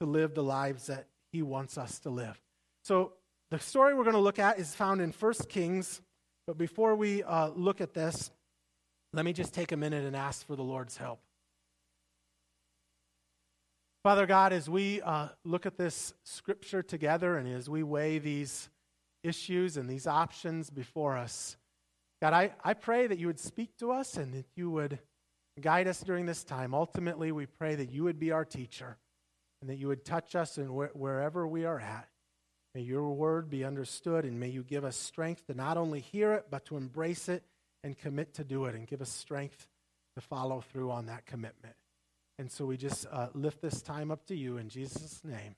to 0.00 0.06
live 0.06 0.34
the 0.34 0.42
lives 0.42 0.86
that 0.86 1.06
he 1.32 1.42
wants 1.42 1.76
us 1.76 1.98
to 2.00 2.10
live. 2.10 2.40
So 2.84 3.14
the 3.50 3.58
story 3.58 3.94
we're 3.94 4.04
going 4.04 4.14
to 4.14 4.20
look 4.20 4.38
at 4.38 4.58
is 4.58 4.74
found 4.74 5.00
in 5.00 5.12
1 5.12 5.32
Kings. 5.48 6.00
But 6.46 6.56
before 6.56 6.94
we 6.94 7.22
uh, 7.22 7.48
look 7.48 7.80
at 7.80 7.92
this, 7.92 8.30
let 9.12 9.24
me 9.24 9.32
just 9.32 9.52
take 9.52 9.72
a 9.72 9.76
minute 9.76 10.04
and 10.04 10.14
ask 10.14 10.46
for 10.46 10.56
the 10.56 10.62
Lord's 10.62 10.96
help. 10.96 11.20
Father 14.08 14.24
God, 14.24 14.54
as 14.54 14.70
we 14.70 15.02
uh, 15.02 15.28
look 15.44 15.66
at 15.66 15.76
this 15.76 16.14
scripture 16.24 16.82
together 16.82 17.36
and 17.36 17.46
as 17.46 17.68
we 17.68 17.82
weigh 17.82 18.18
these 18.18 18.70
issues 19.22 19.76
and 19.76 19.86
these 19.86 20.06
options 20.06 20.70
before 20.70 21.18
us. 21.18 21.58
God, 22.22 22.32
I, 22.32 22.54
I 22.64 22.72
pray 22.72 23.06
that 23.06 23.18
you 23.18 23.26
would 23.26 23.38
speak 23.38 23.76
to 23.80 23.92
us 23.92 24.16
and 24.16 24.32
that 24.32 24.46
you 24.56 24.70
would 24.70 24.98
guide 25.60 25.88
us 25.88 26.00
during 26.00 26.24
this 26.24 26.42
time. 26.42 26.72
Ultimately, 26.72 27.32
we 27.32 27.44
pray 27.44 27.74
that 27.74 27.90
you 27.90 28.02
would 28.04 28.18
be 28.18 28.32
our 28.32 28.46
teacher 28.46 28.96
and 29.60 29.68
that 29.68 29.76
you 29.76 29.88
would 29.88 30.06
touch 30.06 30.34
us 30.34 30.56
in 30.56 30.68
wh- 30.68 30.96
wherever 30.96 31.46
we 31.46 31.66
are 31.66 31.78
at. 31.78 32.08
May 32.74 32.80
your 32.80 33.10
word 33.10 33.50
be 33.50 33.62
understood 33.62 34.24
and 34.24 34.40
may 34.40 34.48
you 34.48 34.62
give 34.62 34.86
us 34.86 34.96
strength 34.96 35.46
to 35.48 35.54
not 35.54 35.76
only 35.76 36.00
hear 36.00 36.32
it, 36.32 36.46
but 36.50 36.64
to 36.64 36.78
embrace 36.78 37.28
it 37.28 37.42
and 37.84 37.94
commit 37.94 38.32
to 38.36 38.44
do 38.44 38.64
it 38.64 38.74
and 38.74 38.86
give 38.86 39.02
us 39.02 39.10
strength 39.10 39.68
to 40.14 40.22
follow 40.22 40.62
through 40.62 40.92
on 40.92 41.04
that 41.08 41.26
commitment. 41.26 41.74
And 42.38 42.50
so 42.50 42.64
we 42.64 42.76
just 42.76 43.06
uh, 43.10 43.28
lift 43.34 43.60
this 43.60 43.82
time 43.82 44.10
up 44.10 44.24
to 44.26 44.36
you 44.36 44.58
in 44.58 44.68
Jesus' 44.68 45.20
name. 45.24 45.56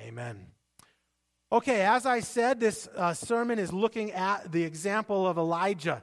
Amen. 0.00 0.46
Okay, 1.52 1.82
as 1.82 2.06
I 2.06 2.20
said, 2.20 2.58
this 2.58 2.88
uh, 2.96 3.14
sermon 3.14 3.58
is 3.58 3.72
looking 3.72 4.12
at 4.12 4.50
the 4.50 4.64
example 4.64 5.26
of 5.26 5.36
Elijah, 5.38 6.02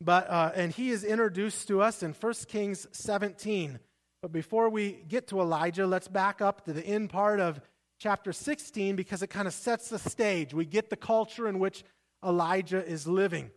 but 0.00 0.28
uh, 0.28 0.50
and 0.54 0.72
he 0.72 0.90
is 0.90 1.04
introduced 1.04 1.68
to 1.68 1.80
us 1.80 2.02
in 2.02 2.12
1 2.12 2.34
Kings 2.48 2.86
17. 2.92 3.78
But 4.20 4.32
before 4.32 4.68
we 4.68 5.02
get 5.08 5.28
to 5.28 5.40
Elijah, 5.40 5.86
let's 5.86 6.08
back 6.08 6.42
up 6.42 6.64
to 6.66 6.72
the 6.72 6.84
end 6.84 7.10
part 7.10 7.40
of 7.40 7.60
chapter 7.98 8.32
16 8.32 8.96
because 8.96 9.22
it 9.22 9.28
kind 9.28 9.46
of 9.46 9.54
sets 9.54 9.88
the 9.88 9.98
stage. 9.98 10.52
We 10.52 10.66
get 10.66 10.90
the 10.90 10.96
culture 10.96 11.48
in 11.48 11.58
which 11.58 11.84
Elijah 12.24 12.84
is 12.84 13.06
living. 13.06 13.50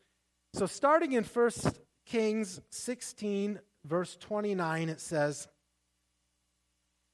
So, 0.54 0.68
starting 0.68 1.14
in 1.14 1.24
1 1.24 1.52
Kings 2.06 2.62
16, 2.70 3.60
verse 3.84 4.16
29, 4.16 4.90
it 4.90 5.02
says, 5.02 5.48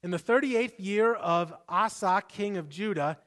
In 0.02 0.10
the 0.10 0.18
38th 0.18 0.74
year 0.78 1.14
of 1.14 1.54
Asa, 1.68 2.22
king 2.26 2.56
of 2.56 2.68
Judah, 2.68 3.18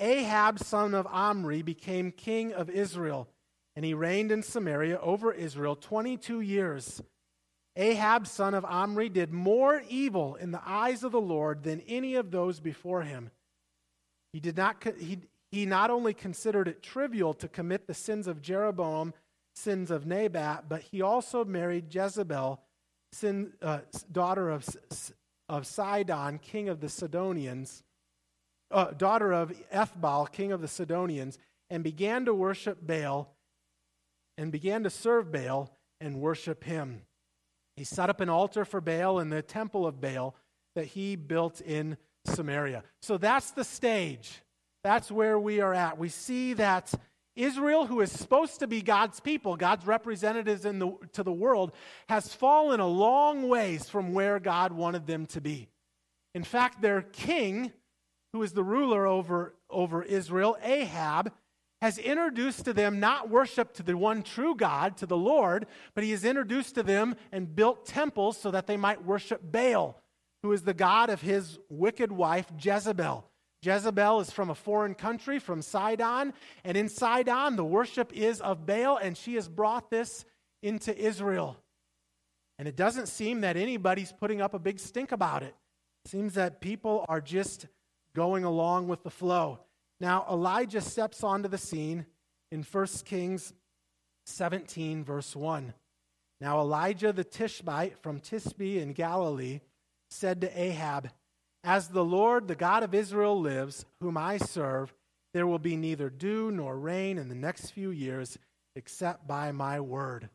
Ahab, 0.00 0.58
son 0.58 0.94
of 0.94 1.06
Omri, 1.06 1.60
became 1.62 2.10
king 2.10 2.52
of 2.54 2.70
Israel, 2.70 3.28
and 3.76 3.84
he 3.84 3.92
reigned 3.92 4.32
in 4.32 4.42
Samaria 4.42 4.98
over 4.98 5.32
Israel 5.32 5.76
22 5.76 6.40
years. 6.40 7.02
Ahab, 7.76 8.26
son 8.26 8.54
of 8.54 8.64
Omri, 8.64 9.10
did 9.10 9.32
more 9.32 9.82
evil 9.88 10.34
in 10.36 10.52
the 10.52 10.62
eyes 10.64 11.04
of 11.04 11.12
the 11.12 11.20
Lord 11.20 11.62
than 11.62 11.80
any 11.86 12.14
of 12.14 12.30
those 12.30 12.60
before 12.60 13.02
him. 13.02 13.30
He, 14.32 14.40
did 14.40 14.56
not, 14.56 14.82
he, 14.98 15.18
he 15.50 15.66
not 15.66 15.90
only 15.90 16.14
considered 16.14 16.66
it 16.66 16.82
trivial 16.82 17.34
to 17.34 17.48
commit 17.48 17.86
the 17.86 17.94
sins 17.94 18.26
of 18.26 18.40
Jeroboam, 18.40 19.12
sins 19.54 19.90
of 19.90 20.06
Nebat, 20.06 20.64
but 20.68 20.80
he 20.80 21.02
also 21.02 21.44
married 21.44 21.94
Jezebel, 21.94 22.60
sin, 23.12 23.52
uh, 23.60 23.80
daughter 24.10 24.50
of, 24.50 24.66
of 25.52 25.66
Sidon, 25.66 26.38
king 26.38 26.70
of 26.70 26.80
the 26.80 26.88
Sidonians 26.88 27.82
uh, 28.72 28.86
daughter 28.92 29.32
of 29.32 29.52
Ethbaal, 29.72 30.30
king 30.32 30.50
of 30.50 30.60
the 30.60 30.68
Sidonians, 30.68 31.38
and 31.70 31.84
began 31.84 32.24
to 32.24 32.34
worship 32.34 32.78
Baal 32.84 33.36
and 34.38 34.50
began 34.50 34.82
to 34.84 34.90
serve 34.90 35.30
Baal 35.30 35.70
and 36.00 36.20
worship 36.20 36.64
him. 36.64 37.02
He 37.76 37.84
set 37.84 38.08
up 38.08 38.20
an 38.20 38.28
altar 38.28 38.64
for 38.64 38.80
Baal 38.80 39.18
in 39.18 39.28
the 39.28 39.42
temple 39.42 39.86
of 39.86 40.00
Baal 40.00 40.34
that 40.74 40.86
he 40.86 41.16
built 41.16 41.60
in 41.60 41.98
Samaria. 42.24 42.82
So 43.02 43.18
that's 43.18 43.50
the 43.50 43.64
stage. 43.64 44.40
That's 44.82 45.10
where 45.10 45.38
we 45.38 45.60
are 45.60 45.74
at. 45.74 45.98
We 45.98 46.08
see 46.08 46.54
that 46.54 46.92
Israel, 47.34 47.86
who 47.86 48.00
is 48.00 48.12
supposed 48.12 48.60
to 48.60 48.66
be 48.66 48.82
God's 48.82 49.20
people, 49.20 49.56
God's 49.56 49.86
representatives 49.86 50.64
in 50.64 50.78
the, 50.78 50.92
to 51.12 51.22
the 51.22 51.32
world, 51.32 51.72
has 52.08 52.34
fallen 52.34 52.80
a 52.80 52.86
long 52.86 53.48
ways 53.48 53.88
from 53.88 54.12
where 54.12 54.38
God 54.38 54.72
wanted 54.72 55.06
them 55.06 55.26
to 55.26 55.40
be. 55.40 55.68
In 56.34 56.44
fact, 56.44 56.82
their 56.82 57.02
king 57.02 57.72
who 58.32 58.42
is 58.42 58.52
the 58.52 58.64
ruler 58.64 59.06
over, 59.06 59.54
over 59.68 60.02
Israel, 60.02 60.56
Ahab, 60.62 61.32
has 61.82 61.98
introduced 61.98 62.64
to 62.64 62.72
them 62.72 63.00
not 63.00 63.28
worship 63.28 63.74
to 63.74 63.82
the 63.82 63.96
one 63.96 64.22
true 64.22 64.54
God, 64.54 64.96
to 64.98 65.06
the 65.06 65.16
Lord, 65.16 65.66
but 65.94 66.04
he 66.04 66.12
has 66.12 66.24
introduced 66.24 66.76
to 66.76 66.82
them 66.82 67.16
and 67.32 67.54
built 67.54 67.84
temples 67.84 68.38
so 68.38 68.50
that 68.50 68.66
they 68.66 68.76
might 68.76 69.04
worship 69.04 69.40
Baal, 69.42 70.00
who 70.42 70.52
is 70.52 70.62
the 70.62 70.74
God 70.74 71.10
of 71.10 71.20
his 71.20 71.58
wicked 71.68 72.12
wife, 72.12 72.46
Jezebel. 72.58 73.28
Jezebel 73.62 74.20
is 74.20 74.30
from 74.30 74.50
a 74.50 74.54
foreign 74.54 74.94
country, 74.94 75.38
from 75.38 75.62
Sidon, 75.62 76.32
and 76.64 76.76
in 76.76 76.88
Sidon, 76.88 77.56
the 77.56 77.64
worship 77.64 78.12
is 78.12 78.40
of 78.40 78.66
Baal, 78.66 78.96
and 78.96 79.16
she 79.16 79.34
has 79.36 79.48
brought 79.48 79.90
this 79.90 80.24
into 80.62 80.96
Israel. 80.96 81.56
And 82.58 82.66
it 82.66 82.76
doesn't 82.76 83.06
seem 83.06 83.40
that 83.42 83.56
anybody's 83.56 84.12
putting 84.12 84.40
up 84.40 84.54
a 84.54 84.58
big 84.58 84.78
stink 84.78 85.12
about 85.12 85.42
it. 85.42 85.54
It 86.04 86.10
seems 86.10 86.34
that 86.34 86.60
people 86.60 87.04
are 87.08 87.20
just 87.20 87.66
going 88.14 88.44
along 88.44 88.88
with 88.88 89.02
the 89.04 89.10
flow. 89.10 89.60
Now, 90.00 90.26
Elijah 90.28 90.80
steps 90.80 91.22
onto 91.22 91.48
the 91.48 91.58
scene 91.58 92.06
in 92.50 92.64
1 92.64 92.86
Kings 93.04 93.52
17, 94.26 95.04
verse 95.04 95.34
1. 95.36 95.72
Now, 96.40 96.60
Elijah 96.60 97.12
the 97.12 97.24
Tishbite 97.24 97.98
from 97.98 98.18
Tishbe 98.18 98.80
in 98.80 98.92
Galilee 98.92 99.60
said 100.10 100.40
to 100.40 100.60
Ahab, 100.60 101.08
As 101.64 101.88
the 101.88 102.04
Lord, 102.04 102.48
the 102.48 102.54
God 102.54 102.82
of 102.82 102.94
Israel, 102.94 103.38
lives, 103.40 103.84
whom 104.00 104.16
I 104.16 104.38
serve, 104.38 104.92
there 105.32 105.46
will 105.46 105.58
be 105.58 105.76
neither 105.76 106.10
dew 106.10 106.50
nor 106.50 106.76
rain 106.76 107.18
in 107.18 107.28
the 107.28 107.34
next 107.34 107.70
few 107.70 107.90
years 107.90 108.38
except 108.74 109.26
by 109.26 109.52
my 109.52 109.80
word. 109.80 110.28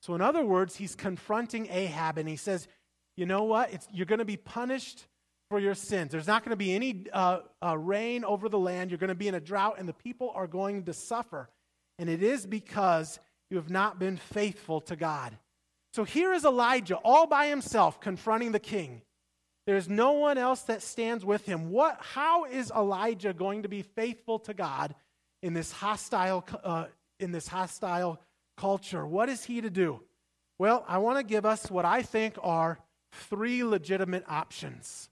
So, 0.00 0.14
in 0.14 0.20
other 0.20 0.44
words, 0.44 0.76
he's 0.76 0.94
confronting 0.94 1.68
Ahab 1.70 2.18
and 2.18 2.28
he 2.28 2.36
says, 2.36 2.68
You 3.16 3.26
know 3.26 3.44
what? 3.44 3.72
It's, 3.72 3.88
you're 3.92 4.06
going 4.06 4.18
to 4.18 4.24
be 4.24 4.36
punished 4.36 5.06
for 5.50 5.60
your 5.60 5.74
sins. 5.74 6.12
There's 6.12 6.26
not 6.26 6.44
going 6.44 6.50
to 6.50 6.56
be 6.56 6.74
any 6.74 7.06
uh, 7.12 7.40
uh, 7.62 7.78
rain 7.78 8.24
over 8.24 8.48
the 8.48 8.58
land. 8.58 8.90
You're 8.90 8.98
going 8.98 9.08
to 9.08 9.14
be 9.14 9.28
in 9.28 9.34
a 9.34 9.40
drought, 9.40 9.76
and 9.78 9.88
the 9.88 9.94
people 9.94 10.32
are 10.34 10.46
going 10.46 10.84
to 10.84 10.92
suffer. 10.92 11.48
And 11.98 12.08
it 12.08 12.22
is 12.22 12.46
because 12.46 13.18
you 13.50 13.56
have 13.56 13.70
not 13.70 13.98
been 13.98 14.16
faithful 14.16 14.80
to 14.82 14.96
God. 14.96 15.36
So 15.92 16.02
here 16.02 16.32
is 16.32 16.44
Elijah 16.44 16.96
all 16.96 17.26
by 17.26 17.46
himself 17.46 18.00
confronting 18.00 18.52
the 18.52 18.58
king. 18.58 19.02
There's 19.66 19.88
no 19.88 20.12
one 20.12 20.36
else 20.36 20.62
that 20.62 20.82
stands 20.82 21.24
with 21.24 21.46
him. 21.46 21.70
What, 21.70 21.98
how 22.00 22.44
is 22.44 22.70
Elijah 22.70 23.32
going 23.32 23.62
to 23.62 23.68
be 23.68 23.82
faithful 23.82 24.38
to 24.40 24.54
God 24.54 24.94
in 25.42 25.54
this 25.54 25.72
hostile, 25.72 26.46
uh, 26.62 26.86
in 27.18 27.32
this 27.32 27.48
hostile 27.48 28.20
culture? 28.56 29.06
What 29.06 29.28
is 29.28 29.44
he 29.44 29.62
to 29.62 29.70
do? 29.70 30.00
Well, 30.58 30.84
I 30.86 30.98
want 30.98 31.18
to 31.18 31.24
give 31.24 31.46
us 31.46 31.70
what 31.70 31.84
I 31.84 32.02
think 32.02 32.36
are 32.42 32.78
three 33.12 33.64
legitimate 33.64 34.24
options. 34.28 35.08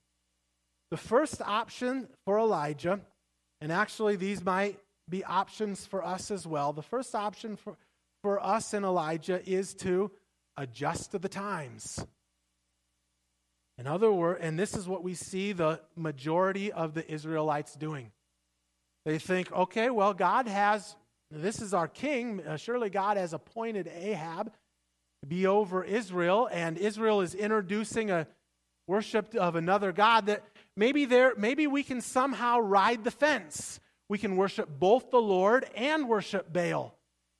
The 0.90 0.96
first 0.98 1.40
option 1.40 2.08
for 2.24 2.38
Elijah, 2.38 3.00
and 3.60 3.72
actually 3.72 4.16
these 4.16 4.44
might 4.44 4.78
be 5.08 5.24
options 5.24 5.86
for 5.86 6.04
us 6.04 6.30
as 6.30 6.46
well. 6.46 6.72
The 6.72 6.82
first 6.82 7.14
option 7.14 7.56
for, 7.56 7.76
for 8.22 8.42
us 8.44 8.74
and 8.74 8.84
Elijah 8.84 9.40
is 9.48 9.74
to 9.74 10.10
adjust 10.56 11.12
to 11.12 11.18
the 11.18 11.28
times. 11.28 12.04
In 13.78 13.86
other 13.86 14.12
words, 14.12 14.40
and 14.42 14.58
this 14.58 14.74
is 14.74 14.86
what 14.86 15.02
we 15.02 15.14
see 15.14 15.52
the 15.52 15.80
majority 15.96 16.70
of 16.70 16.94
the 16.94 17.10
Israelites 17.10 17.74
doing. 17.74 18.12
They 19.04 19.18
think, 19.18 19.50
okay, 19.52 19.90
well, 19.90 20.14
God 20.14 20.46
has, 20.46 20.94
this 21.30 21.60
is 21.60 21.74
our 21.74 21.88
king. 21.88 22.40
Uh, 22.46 22.56
surely 22.56 22.90
God 22.90 23.16
has 23.16 23.32
appointed 23.32 23.88
Ahab 23.88 24.52
to 25.22 25.26
be 25.26 25.46
over 25.46 25.82
Israel, 25.82 26.48
and 26.52 26.76
Israel 26.76 27.20
is 27.20 27.34
introducing 27.34 28.10
a 28.10 28.26
worship 28.86 29.34
of 29.34 29.56
another 29.56 29.92
God 29.92 30.26
that 30.26 30.42
maybe 30.76 31.04
there 31.04 31.34
maybe 31.36 31.66
we 31.66 31.82
can 31.82 32.00
somehow 32.00 32.58
ride 32.58 33.04
the 33.04 33.10
fence. 33.10 33.80
We 34.08 34.18
can 34.18 34.36
worship 34.36 34.68
both 34.78 35.10
the 35.10 35.20
Lord 35.20 35.64
and 35.74 36.08
worship 36.08 36.52
Baal. 36.52 36.94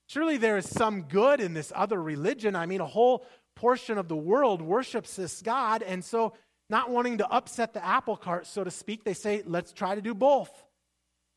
Surely 0.09 0.37
there 0.37 0.57
is 0.57 0.69
some 0.69 1.03
good 1.03 1.41
in 1.41 1.55
this 1.55 1.73
other 1.75 2.01
religion. 2.01 2.55
I 2.55 2.67
mean, 2.67 2.81
a 2.81 2.87
whole 2.87 3.27
portion 3.55 3.99
of 3.99 4.09
the 4.09 4.17
world 4.17 4.63
worships 4.63 5.17
this 5.17 5.43
God, 5.43 5.83
and 5.83 6.05
so 6.05 6.35
not 6.71 6.91
wanting 6.91 7.19
to 7.19 7.29
upset 7.29 7.75
the 7.75 7.85
apple 7.85 8.17
cart, 8.17 8.47
so 8.47 8.65
to 8.65 8.71
speak, 8.71 9.05
they 9.05 9.15
say, 9.15 9.43
let's 9.47 9.73
try 9.73 9.95
to 9.95 10.01
do 10.01 10.15
both. 10.15 10.51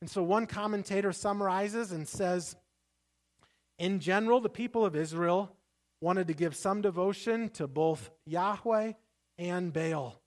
And 0.02 0.10
so 0.10 0.24
one 0.24 0.46
commentator 0.46 1.12
summarizes 1.12 1.92
and 1.92 2.08
says, 2.08 2.56
in 3.78 4.00
general, 4.00 4.40
the 4.40 4.50
people 4.50 4.86
of 4.86 4.96
Israel 4.96 5.52
wanted 6.02 6.28
to 6.28 6.34
give 6.34 6.56
some 6.56 6.82
devotion 6.82 7.50
to 7.50 7.68
both 7.68 8.10
Yahweh 8.26 8.94
and 9.38 9.74
Baal. 9.74 10.22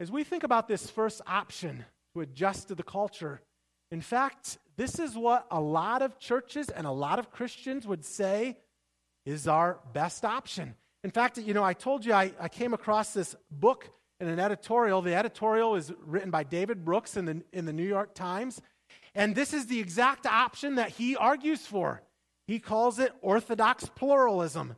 As 0.00 0.10
we 0.10 0.24
think 0.24 0.44
about 0.44 0.68
this 0.68 0.88
first 0.88 1.20
option 1.26 1.84
to 2.14 2.20
adjust 2.20 2.68
to 2.68 2.74
the 2.74 2.82
culture, 2.82 3.40
in 3.90 4.00
fact, 4.00 4.58
this 4.76 4.98
is 4.98 5.16
what 5.16 5.46
a 5.50 5.60
lot 5.60 6.02
of 6.02 6.18
churches 6.18 6.68
and 6.68 6.86
a 6.86 6.92
lot 6.92 7.18
of 7.18 7.30
Christians 7.30 7.86
would 7.86 8.04
say 8.04 8.58
is 9.28 9.46
our 9.46 9.78
best 9.92 10.24
option. 10.24 10.74
In 11.04 11.10
fact, 11.10 11.36
you 11.36 11.52
know, 11.52 11.62
I 11.62 11.74
told 11.74 12.04
you 12.06 12.14
I, 12.14 12.32
I 12.40 12.48
came 12.48 12.72
across 12.72 13.12
this 13.12 13.36
book 13.50 13.90
in 14.20 14.26
an 14.26 14.40
editorial. 14.40 15.02
The 15.02 15.14
editorial 15.14 15.74
is 15.74 15.92
written 16.04 16.30
by 16.30 16.44
David 16.44 16.82
Brooks 16.82 17.14
in 17.14 17.26
the, 17.26 17.42
in 17.52 17.66
the 17.66 17.72
New 17.74 17.86
York 17.86 18.14
Times. 18.14 18.62
And 19.14 19.34
this 19.34 19.52
is 19.52 19.66
the 19.66 19.80
exact 19.80 20.24
option 20.24 20.76
that 20.76 20.88
he 20.88 21.14
argues 21.14 21.66
for. 21.66 22.02
He 22.46 22.58
calls 22.58 22.98
it 22.98 23.12
orthodox 23.20 23.84
pluralism. 23.94 24.76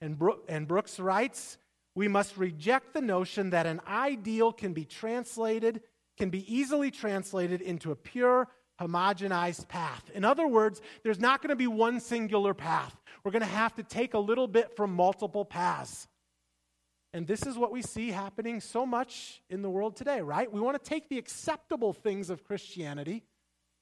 And, 0.00 0.16
Bro- 0.16 0.42
and 0.48 0.68
Brooks 0.68 1.00
writes 1.00 1.58
we 1.96 2.06
must 2.06 2.36
reject 2.36 2.94
the 2.94 3.00
notion 3.00 3.50
that 3.50 3.66
an 3.66 3.80
ideal 3.88 4.52
can 4.52 4.74
be 4.74 4.84
translated, 4.84 5.80
can 6.16 6.30
be 6.30 6.54
easily 6.54 6.92
translated 6.92 7.60
into 7.60 7.90
a 7.90 7.96
pure, 7.96 8.46
homogenized 8.80 9.68
path. 9.68 10.10
In 10.14 10.24
other 10.24 10.46
words, 10.46 10.80
there's 11.02 11.18
not 11.18 11.42
going 11.42 11.50
to 11.50 11.56
be 11.56 11.66
one 11.66 12.00
singular 12.00 12.54
path. 12.54 12.94
We're 13.24 13.32
going 13.32 13.42
to 13.42 13.46
have 13.46 13.74
to 13.76 13.82
take 13.82 14.14
a 14.14 14.18
little 14.18 14.46
bit 14.46 14.76
from 14.76 14.94
multiple 14.94 15.44
paths. 15.44 16.06
And 17.12 17.26
this 17.26 17.44
is 17.46 17.56
what 17.56 17.72
we 17.72 17.82
see 17.82 18.10
happening 18.10 18.60
so 18.60 18.84
much 18.84 19.42
in 19.48 19.62
the 19.62 19.70
world 19.70 19.96
today, 19.96 20.20
right? 20.20 20.52
We 20.52 20.60
want 20.60 20.82
to 20.82 20.88
take 20.88 21.08
the 21.08 21.18
acceptable 21.18 21.92
things 21.92 22.30
of 22.30 22.44
Christianity, 22.44 23.24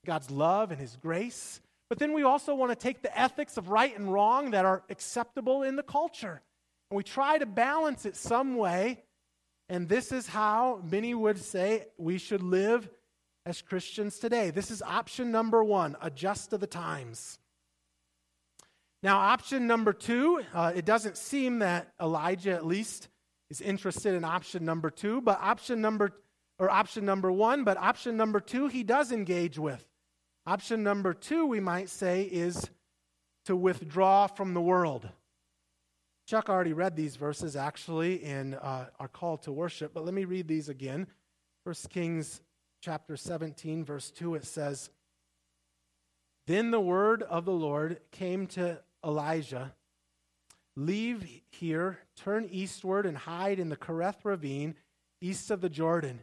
God's 0.07 0.31
love 0.31 0.71
and 0.71 0.81
His 0.81 0.97
grace, 0.97 1.61
but 1.89 1.99
then 1.99 2.13
we 2.13 2.23
also 2.23 2.55
want 2.55 2.73
to 2.73 2.77
take 2.77 3.03
the 3.03 3.17
ethics 3.19 3.57
of 3.57 3.69
right 3.69 3.97
and 3.97 4.13
wrong 4.13 4.51
that 4.51 4.65
are 4.65 4.83
acceptable 4.91 5.63
in 5.63 5.77
the 5.77 5.83
culture. 5.83 6.43
And 6.91 6.97
we 6.97 7.03
try 7.03 7.39
to 7.39 7.47
balance 7.47 8.07
it 8.07 8.17
some 8.17 8.57
way. 8.57 9.03
And 9.69 9.89
this 9.89 10.13
is 10.13 10.27
how 10.27 10.81
many 10.89 11.15
would 11.15 11.39
say 11.39 11.87
we 11.97 12.19
should 12.19 12.43
live 12.43 12.89
as 13.47 13.63
Christians 13.63 14.19
today. 14.19 14.51
This 14.51 14.73
is 14.73 14.83
option 14.83 15.31
number 15.31 15.63
one 15.63 15.97
adjust 16.03 16.51
to 16.51 16.59
the 16.59 16.67
times. 16.67 17.39
Now, 19.05 19.19
option 19.19 19.69
number 19.69 19.93
two, 19.93 20.43
uh, 20.53 20.73
it 20.75 20.85
doesn't 20.85 21.17
seem 21.17 21.61
that 21.61 21.93
Elijah, 22.03 22.51
at 22.51 22.67
least, 22.67 23.09
is 23.49 23.61
interested 23.61 24.15
in 24.15 24.25
option 24.25 24.65
number 24.65 24.91
two, 24.91 25.21
but 25.21 25.41
option 25.41 25.81
number 25.81 26.13
or 26.59 26.71
option 26.71 27.05
number 27.05 27.31
one, 27.31 27.63
but 27.63 27.77
option 27.77 28.17
number 28.17 28.41
two 28.41 28.67
he 28.67 28.83
does 28.83 29.13
engage 29.13 29.59
with. 29.59 29.87
Option 30.47 30.83
number 30.83 31.15
two, 31.15 31.47
we 31.47 31.61
might 31.61 31.89
say, 31.89 32.23
is 32.23 32.69
to 33.45 33.55
withdraw 33.55 34.27
from 34.27 34.55
the 34.55 34.61
world. 34.61 35.09
Chuck 36.27 36.49
already 36.49 36.73
read 36.73 36.97
these 36.97 37.15
verses 37.15 37.55
actually 37.55 38.25
in 38.25 38.55
uh, 38.55 38.87
our 38.99 39.07
call 39.07 39.37
to 39.39 39.53
worship, 39.53 39.93
but 39.95 40.05
let 40.05 40.15
me 40.15 40.25
read 40.25 40.49
these 40.49 40.69
again. 40.69 41.07
1 41.63 41.75
Kings 41.91 42.41
chapter 42.81 43.17
17, 43.17 43.85
verse 43.85 44.11
2, 44.11 44.35
it 44.37 44.45
says, 44.45 44.91
Then 46.47 46.71
the 46.71 46.81
word 46.81 47.23
of 47.23 47.45
the 47.45 47.53
Lord 47.53 48.01
came 48.11 48.47
to 48.49 48.81
Elijah 49.05 49.75
Leave 50.77 51.27
here, 51.49 52.01
turn 52.17 52.47
eastward, 52.51 53.07
and 53.07 53.17
hide 53.17 53.59
in 53.59 53.71
the 53.71 53.77
Kerith 53.77 54.25
ravine 54.25 54.75
east 55.23 55.51
of 55.51 55.63
the 55.63 55.71
Jordan. 55.71 56.21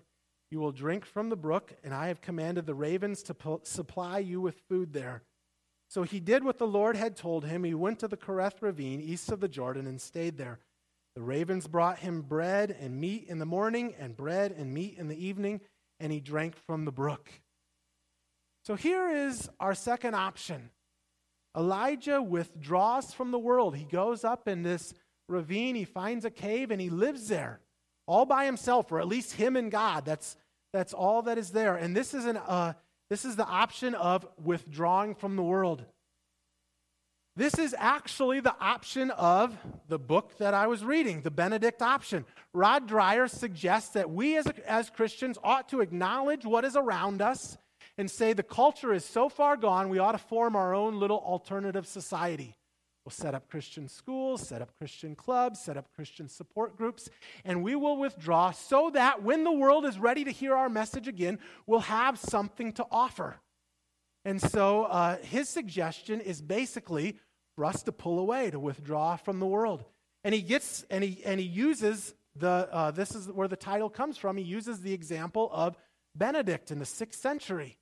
You 0.51 0.59
will 0.59 0.71
drink 0.71 1.05
from 1.05 1.29
the 1.29 1.35
brook, 1.35 1.73
and 1.83 1.91
I 1.91 2.07
have 2.07 2.21
commanded 2.21 2.67
the 2.67 2.75
ravens 2.75 3.23
to 3.23 3.35
supply 3.63 4.19
you 4.19 4.39
with 4.39 4.61
food 4.69 4.93
there. 4.93 5.23
So 5.89 6.03
he 6.03 6.19
did 6.19 6.43
what 6.43 6.59
the 6.59 6.67
Lord 6.67 6.95
had 6.95 7.15
told 7.15 7.45
him. 7.45 7.63
He 7.63 7.73
went 7.73 7.99
to 7.99 8.07
the 8.07 8.17
Kerith 8.17 8.61
ravine 8.61 9.01
east 9.01 9.31
of 9.31 9.39
the 9.39 9.47
Jordan 9.47 9.87
and 9.87 9.99
stayed 9.99 10.37
there. 10.37 10.59
The 11.15 11.23
ravens 11.23 11.67
brought 11.67 11.99
him 11.99 12.21
bread 12.21 12.75
and 12.79 12.99
meat 12.99 13.25
in 13.27 13.39
the 13.39 13.45
morning, 13.45 13.95
and 13.99 14.15
bread 14.15 14.51
and 14.51 14.71
meat 14.71 14.95
in 14.97 15.07
the 15.07 15.25
evening, 15.25 15.61
and 16.03 16.11
he 16.11 16.19
drank 16.19 16.55
from 16.55 16.85
the 16.85 16.91
brook. 16.91 17.31
So 18.65 18.75
here 18.75 19.09
is 19.09 19.49
our 19.59 19.73
second 19.73 20.13
option 20.13 20.69
Elijah 21.55 22.21
withdraws 22.21 23.13
from 23.13 23.31
the 23.31 23.39
world. 23.39 23.75
He 23.75 23.85
goes 23.85 24.23
up 24.23 24.47
in 24.47 24.63
this 24.63 24.93
ravine, 25.29 25.75
he 25.75 25.85
finds 25.85 26.25
a 26.25 26.31
cave, 26.31 26.71
and 26.71 26.81
he 26.81 26.89
lives 26.89 27.27
there 27.27 27.59
all 28.05 28.25
by 28.25 28.45
himself, 28.45 28.91
or 28.91 28.99
at 28.99 29.07
least 29.07 29.33
him 29.33 29.55
and 29.55 29.71
God. 29.71 30.03
That's, 30.03 30.35
that's 30.73 30.93
all 30.93 31.21
that 31.23 31.37
is 31.37 31.51
there. 31.51 31.75
And 31.75 31.95
this 31.95 32.13
is, 32.13 32.25
an, 32.25 32.37
uh, 32.37 32.73
this 33.09 33.23
is 33.23 33.35
the 33.35 33.45
option 33.45 33.95
of 33.95 34.27
withdrawing 34.43 35.15
from 35.15 35.35
the 35.35 35.43
world. 35.43 35.85
This 37.35 37.57
is 37.57 37.75
actually 37.79 38.41
the 38.41 38.55
option 38.59 39.09
of 39.09 39.57
the 39.87 39.97
book 39.97 40.37
that 40.37 40.53
I 40.53 40.67
was 40.67 40.83
reading, 40.83 41.21
the 41.21 41.31
Benedict 41.31 41.81
option. 41.81 42.25
Rod 42.53 42.87
Dreher 42.87 43.27
suggests 43.27 43.89
that 43.93 44.11
we 44.11 44.37
as, 44.37 44.45
as 44.67 44.91
Christians 44.91 45.39
ought 45.43 45.67
to 45.69 45.81
acknowledge 45.81 46.45
what 46.45 46.63
is 46.63 46.75
around 46.75 47.23
us 47.23 47.57
and 47.97 48.09
say 48.09 48.33
the 48.33 48.43
culture 48.43 48.93
is 48.93 49.03
so 49.03 49.29
far 49.29 49.57
gone, 49.57 49.89
we 49.89 49.97
ought 49.97 50.11
to 50.11 50.19
form 50.19 50.55
our 50.55 50.75
own 50.75 50.99
little 50.99 51.17
alternative 51.17 51.87
society. 51.87 52.55
We'll 53.03 53.11
set 53.11 53.33
up 53.33 53.49
Christian 53.49 53.89
schools, 53.89 54.47
set 54.47 54.61
up 54.61 54.77
Christian 54.77 55.15
clubs, 55.15 55.59
set 55.59 55.75
up 55.75 55.87
Christian 55.95 56.29
support 56.29 56.77
groups, 56.77 57.09
and 57.43 57.63
we 57.63 57.75
will 57.75 57.97
withdraw 57.97 58.51
so 58.51 58.91
that 58.91 59.23
when 59.23 59.43
the 59.43 59.51
world 59.51 59.85
is 59.85 59.97
ready 59.97 60.23
to 60.23 60.31
hear 60.31 60.55
our 60.55 60.69
message 60.69 61.07
again, 61.07 61.39
we'll 61.65 61.79
have 61.79 62.19
something 62.19 62.71
to 62.73 62.85
offer. 62.91 63.37
And 64.25 64.41
so 64.41 64.83
uh, 64.83 65.17
his 65.17 65.49
suggestion 65.49 66.21
is 66.21 66.41
basically 66.41 67.17
for 67.55 67.65
us 67.65 67.83
to 67.83 67.91
pull 67.91 68.19
away, 68.19 68.51
to 68.51 68.59
withdraw 68.59 69.15
from 69.15 69.39
the 69.39 69.45
world. 69.45 69.83
And 70.23 70.33
he 70.33 70.41
gets 70.41 70.85
and 70.89 71.03
he 71.03 71.23
and 71.25 71.39
he 71.39 71.45
uses 71.45 72.15
the 72.35 72.69
uh, 72.71 72.91
this 72.91 73.13
is 73.13 73.29
where 73.29 73.47
the 73.47 73.57
title 73.57 73.89
comes 73.89 74.17
from. 74.17 74.37
He 74.37 74.43
uses 74.43 74.81
the 74.81 74.93
example 74.93 75.49
of 75.51 75.77
Benedict 76.15 76.71
in 76.71 76.79
the 76.79 76.85
sixth 76.85 77.19
century. 77.19 77.77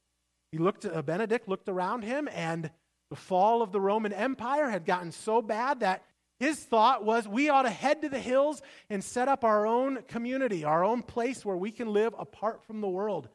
He 0.52 0.58
looked, 0.58 0.86
uh, 0.86 1.02
Benedict 1.02 1.48
looked 1.48 1.70
around 1.70 2.04
him, 2.04 2.28
and 2.34 2.70
the 3.10 3.16
fall 3.16 3.62
of 3.62 3.72
the 3.72 3.82
Roman 3.82 4.12
Empire 4.12 4.70
had 4.70 4.86
gotten 4.86 5.12
so 5.12 5.42
bad 5.42 5.82
that 5.82 6.04
his 6.40 6.60
thought 6.60 7.06
was 7.06 7.28
we 7.28 7.50
ought 7.50 7.64
to 7.64 7.70
head 7.70 8.02
to 8.02 8.10
the 8.10 8.20
hills 8.20 8.62
and 8.90 9.04
set 9.04 9.28
up 9.28 9.44
our 9.44 9.66
own 9.68 10.02
community, 10.08 10.64
our 10.64 10.84
own 10.84 11.04
place 11.04 11.46
where 11.46 11.56
we 11.56 11.72
can 11.72 11.94
live 11.94 12.16
apart 12.18 12.64
from 12.66 12.82
the 12.82 12.90
world. 12.90 13.30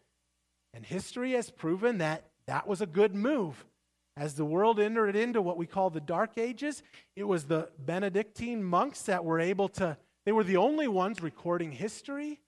And 0.74 0.84
history 0.84 1.32
has 1.32 1.50
proven 1.50 1.98
that 1.98 2.24
that 2.46 2.66
was 2.66 2.80
a 2.80 2.86
good 2.86 3.14
move. 3.14 3.64
As 4.16 4.34
the 4.34 4.44
world 4.44 4.80
entered 4.80 5.14
into 5.14 5.42
what 5.42 5.58
we 5.58 5.66
call 5.66 5.90
the 5.90 6.00
Dark 6.00 6.38
Ages, 6.38 6.82
it 7.16 7.24
was 7.24 7.44
the 7.44 7.68
Benedictine 7.78 8.64
monks 8.64 9.02
that 9.02 9.24
were 9.24 9.38
able 9.38 9.68
to, 9.70 9.96
they 10.24 10.32
were 10.32 10.44
the 10.44 10.56
only 10.56 10.88
ones 10.88 11.22
recording 11.22 11.72
history. 11.72 12.40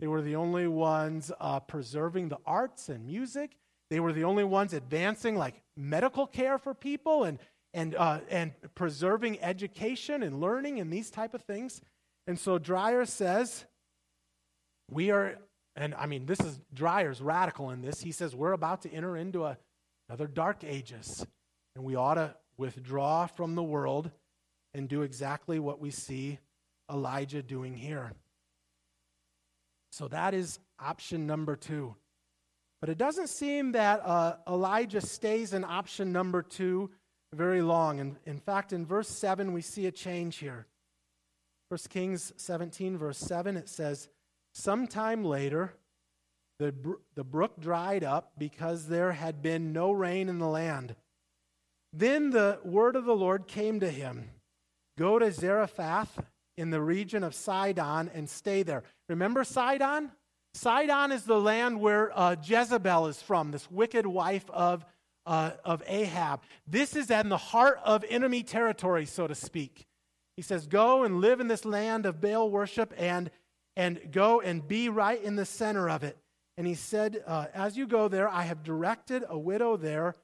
They 0.00 0.08
were 0.08 0.22
the 0.22 0.34
only 0.34 0.66
ones 0.66 1.30
uh, 1.40 1.60
preserving 1.60 2.28
the 2.28 2.38
arts 2.44 2.88
and 2.88 3.06
music. 3.06 3.56
They 3.88 4.00
were 4.00 4.12
the 4.12 4.24
only 4.24 4.42
ones 4.42 4.72
advancing 4.72 5.36
like 5.36 5.62
medical 5.76 6.26
care 6.26 6.58
for 6.58 6.74
people 6.74 7.22
and, 7.22 7.38
and, 7.72 7.94
uh, 7.94 8.18
and 8.28 8.52
preserving 8.74 9.40
education 9.42 10.24
and 10.24 10.40
learning 10.40 10.80
and 10.80 10.92
these 10.92 11.10
type 11.10 11.34
of 11.34 11.42
things. 11.42 11.80
And 12.26 12.36
so 12.38 12.58
Dreher 12.58 13.06
says, 13.06 13.64
we 14.90 15.12
are, 15.12 15.38
and 15.76 15.94
I 15.94 16.06
mean, 16.06 16.26
this 16.26 16.40
is 16.40 16.60
Dreher's 16.74 17.20
radical 17.20 17.70
in 17.70 17.80
this. 17.80 18.00
He 18.00 18.12
says, 18.12 18.34
we're 18.34 18.52
about 18.52 18.82
to 18.82 18.92
enter 18.92 19.16
into 19.16 19.44
a, 19.44 19.56
another 20.08 20.26
dark 20.26 20.64
ages, 20.64 21.26
and 21.74 21.84
we 21.84 21.94
ought 21.94 22.14
to 22.14 22.34
withdraw 22.56 23.26
from 23.26 23.54
the 23.54 23.62
world 23.62 24.10
and 24.74 24.88
do 24.88 25.02
exactly 25.02 25.58
what 25.58 25.80
we 25.80 25.90
see 25.90 26.38
Elijah 26.90 27.42
doing 27.42 27.74
here. 27.74 28.12
So 29.92 30.08
that 30.08 30.34
is 30.34 30.58
option 30.78 31.26
number 31.26 31.56
two. 31.56 31.94
But 32.80 32.88
it 32.88 32.98
doesn't 32.98 33.28
seem 33.28 33.72
that 33.72 34.04
uh, 34.04 34.36
Elijah 34.48 35.00
stays 35.00 35.52
in 35.52 35.64
option 35.64 36.12
number 36.12 36.42
two 36.42 36.90
very 37.32 37.62
long. 37.62 38.00
And 38.00 38.16
in 38.26 38.38
fact, 38.38 38.72
in 38.72 38.84
verse 38.84 39.08
7, 39.08 39.52
we 39.52 39.62
see 39.62 39.86
a 39.86 39.92
change 39.92 40.36
here. 40.38 40.66
1 41.68 41.78
Kings 41.88 42.32
17, 42.36 42.98
verse 42.98 43.18
7, 43.18 43.56
it 43.56 43.68
says, 43.68 44.08
Sometime 44.54 45.24
later, 45.24 45.74
the, 46.58 46.74
the 47.14 47.24
brook 47.24 47.60
dried 47.60 48.04
up 48.04 48.32
because 48.38 48.86
there 48.86 49.12
had 49.12 49.42
been 49.42 49.72
no 49.72 49.90
rain 49.90 50.28
in 50.28 50.38
the 50.38 50.48
land. 50.48 50.94
Then 51.92 52.30
the 52.30 52.58
word 52.64 52.96
of 52.96 53.04
the 53.04 53.16
Lord 53.16 53.46
came 53.48 53.80
to 53.80 53.90
him 53.90 54.30
Go 54.98 55.18
to 55.18 55.32
Zarephath 55.32 56.18
in 56.56 56.70
the 56.70 56.80
region 56.80 57.24
of 57.24 57.34
Sidon 57.34 58.10
and 58.12 58.28
stay 58.28 58.62
there. 58.62 58.82
Remember 59.08 59.42
Sidon? 59.42 60.12
Sidon 60.54 61.12
is 61.12 61.24
the 61.24 61.40
land 61.40 61.80
where 61.80 62.16
uh, 62.16 62.36
Jezebel 62.42 63.06
is 63.06 63.22
from, 63.22 63.50
this 63.50 63.70
wicked 63.70 64.06
wife 64.06 64.48
of, 64.50 64.84
uh, 65.24 65.52
of 65.64 65.82
Ahab. 65.86 66.42
This 66.66 66.94
is 66.94 67.10
in 67.10 67.30
the 67.30 67.38
heart 67.38 67.80
of 67.84 68.04
enemy 68.08 68.42
territory, 68.42 69.06
so 69.06 69.26
to 69.26 69.34
speak. 69.34 69.86
He 70.36 70.42
says, 70.42 70.66
Go 70.66 71.04
and 71.04 71.20
live 71.20 71.40
in 71.40 71.48
this 71.48 71.64
land 71.64 72.04
of 72.04 72.20
Baal 72.20 72.50
worship 72.50 72.92
and, 72.98 73.30
and 73.76 74.00
go 74.10 74.40
and 74.40 74.66
be 74.66 74.88
right 74.88 75.22
in 75.22 75.36
the 75.36 75.44
center 75.44 75.88
of 75.88 76.04
it. 76.04 76.16
And 76.56 76.66
he 76.66 76.74
said, 76.74 77.22
uh, 77.26 77.46
As 77.54 77.76
you 77.76 77.86
go 77.86 78.08
there, 78.08 78.28
I 78.28 78.42
have 78.42 78.62
directed 78.62 79.24
a 79.28 79.38
widow 79.38 79.76
there 79.76 80.14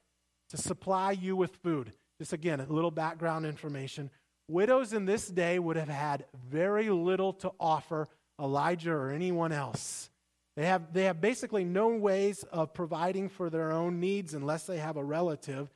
to 0.51 0.57
supply 0.57 1.13
you 1.13 1.37
with 1.37 1.57
food. 1.57 1.93
Just 2.19 2.33
again, 2.33 2.61
a 2.61 2.67
little 2.67 2.91
background 2.91 3.47
information. 3.47 4.11
Widows 4.49 4.93
in 4.93 5.05
this 5.05 5.29
day 5.29 5.59
would 5.59 5.77
have 5.77 5.89
had 5.89 6.25
very 6.49 6.91
little 6.91 7.33
to 7.35 7.53
offer 7.61 8.09
Elijah 8.41 8.93
or 8.93 9.11
anyone 9.11 9.53
else. 9.53 10.11
They 10.57 10.67
have, 10.67 10.93
they 10.93 11.05
have 11.05 11.21
basically 11.21 11.65
no 11.65 11.89
ways 11.89 12.43
of 12.51 12.75
providing 12.75 13.29
for 13.29 13.51
their 13.51 13.71
own 13.71 14.01
needs 14.01 14.35
unless 14.35 14.67
they 14.67 14.79
have 14.79 14.97
a 14.97 15.05
relative 15.05 15.69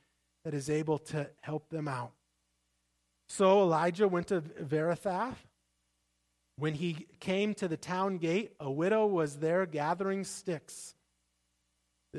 that 0.43 0.53
is 0.53 0.69
able 0.69 0.97
to 0.97 1.29
help 1.41 1.69
them 1.69 1.87
out. 1.87 2.11
So 3.29 3.61
Elijah 3.61 4.07
went 4.07 4.27
to 4.27 4.43
Zarephath. 4.69 5.37
When 6.57 6.75
he 6.75 7.07
came 7.19 7.53
to 7.55 7.67
the 7.67 7.77
town 7.77 8.17
gate, 8.17 8.53
a 8.59 8.71
widow 8.71 9.05
was 9.07 9.37
there 9.37 9.65
gathering 9.65 10.23
sticks. 10.23 10.93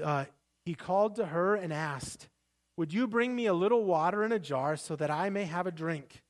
Uh, 0.02 0.24
he 0.64 0.74
called 0.74 1.16
to 1.16 1.26
her 1.26 1.54
and 1.54 1.72
asked, 1.72 2.28
Would 2.76 2.92
you 2.92 3.06
bring 3.06 3.34
me 3.34 3.46
a 3.46 3.54
little 3.54 3.84
water 3.84 4.24
in 4.24 4.32
a 4.32 4.38
jar 4.38 4.76
so 4.76 4.96
that 4.96 5.10
I 5.10 5.30
may 5.30 5.44
have 5.44 5.66
a 5.66 5.72
drink? 5.72 6.22